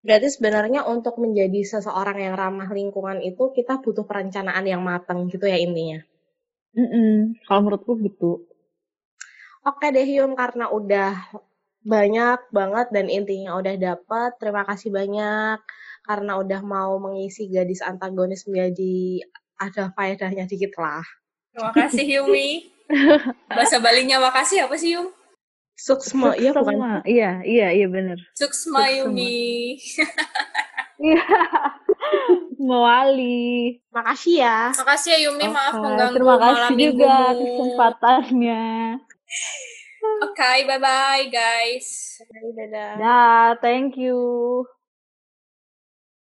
Berarti 0.03 0.27
sebenarnya 0.35 0.83
untuk 0.83 1.15
menjadi 1.15 1.63
seseorang 1.63 2.19
yang 2.19 2.35
ramah 2.35 2.67
lingkungan 2.67 3.23
itu 3.23 3.55
kita 3.55 3.79
butuh 3.79 4.03
perencanaan 4.03 4.67
yang 4.67 4.83
matang 4.83 5.31
gitu 5.31 5.47
ya 5.47 5.55
intinya. 5.55 6.03
Mm-mm, 6.75 7.39
kalau 7.47 7.63
menurutku 7.63 7.95
gitu. 8.03 8.43
Oke 9.63 9.95
deh 9.95 10.03
Hyun, 10.03 10.35
karena 10.35 10.67
udah 10.67 11.15
banyak 11.87 12.51
banget 12.51 12.87
dan 12.91 13.07
intinya 13.07 13.55
udah 13.55 13.79
dapet. 13.79 14.31
Terima 14.43 14.67
kasih 14.67 14.91
banyak 14.91 15.63
karena 16.03 16.35
udah 16.35 16.61
mau 16.67 16.99
mengisi 16.99 17.47
gadis 17.47 17.79
antagonis 17.79 18.43
menjadi 18.43 19.23
ada 19.55 19.95
faedahnya 19.95 20.43
dikit 20.51 20.75
lah. 20.75 21.03
Terima 21.55 21.71
kasih 21.71 22.05
Yumi. 22.19 22.67
Bahasa 23.55 23.79
Balinya 23.79 24.19
makasih 24.19 24.67
apa 24.67 24.75
sih 24.75 24.99
Yung? 24.99 25.22
Suksma, 25.73 26.37
iya 26.37 26.53
bukan? 26.53 27.01
Iya, 27.03 27.41
iya, 27.43 27.67
iya 27.73 27.87
bener. 27.89 28.17
Suksma. 28.37 28.87
Yumi. 28.93 29.77
Iya. 31.03 31.25
Mewali. 32.61 33.81
Makasih 33.91 34.35
ya. 34.39 34.59
Makasih 34.71 35.09
ya 35.17 35.19
Yumi, 35.27 35.45
maaf 35.51 35.75
Oke, 35.75 35.83
mengganggu 35.83 36.15
Terima 36.15 36.35
malam 36.39 36.55
kasih 36.55 36.75
juga 36.79 37.15
minggumu. 37.33 37.41
kesempatannya. 37.43 38.63
Oke, 40.23 40.51
bye-bye 40.69 41.25
guys. 41.27 41.87
Dadah. 42.55 42.91
Dah, 43.01 43.47
thank 43.59 43.99
you. 43.99 44.63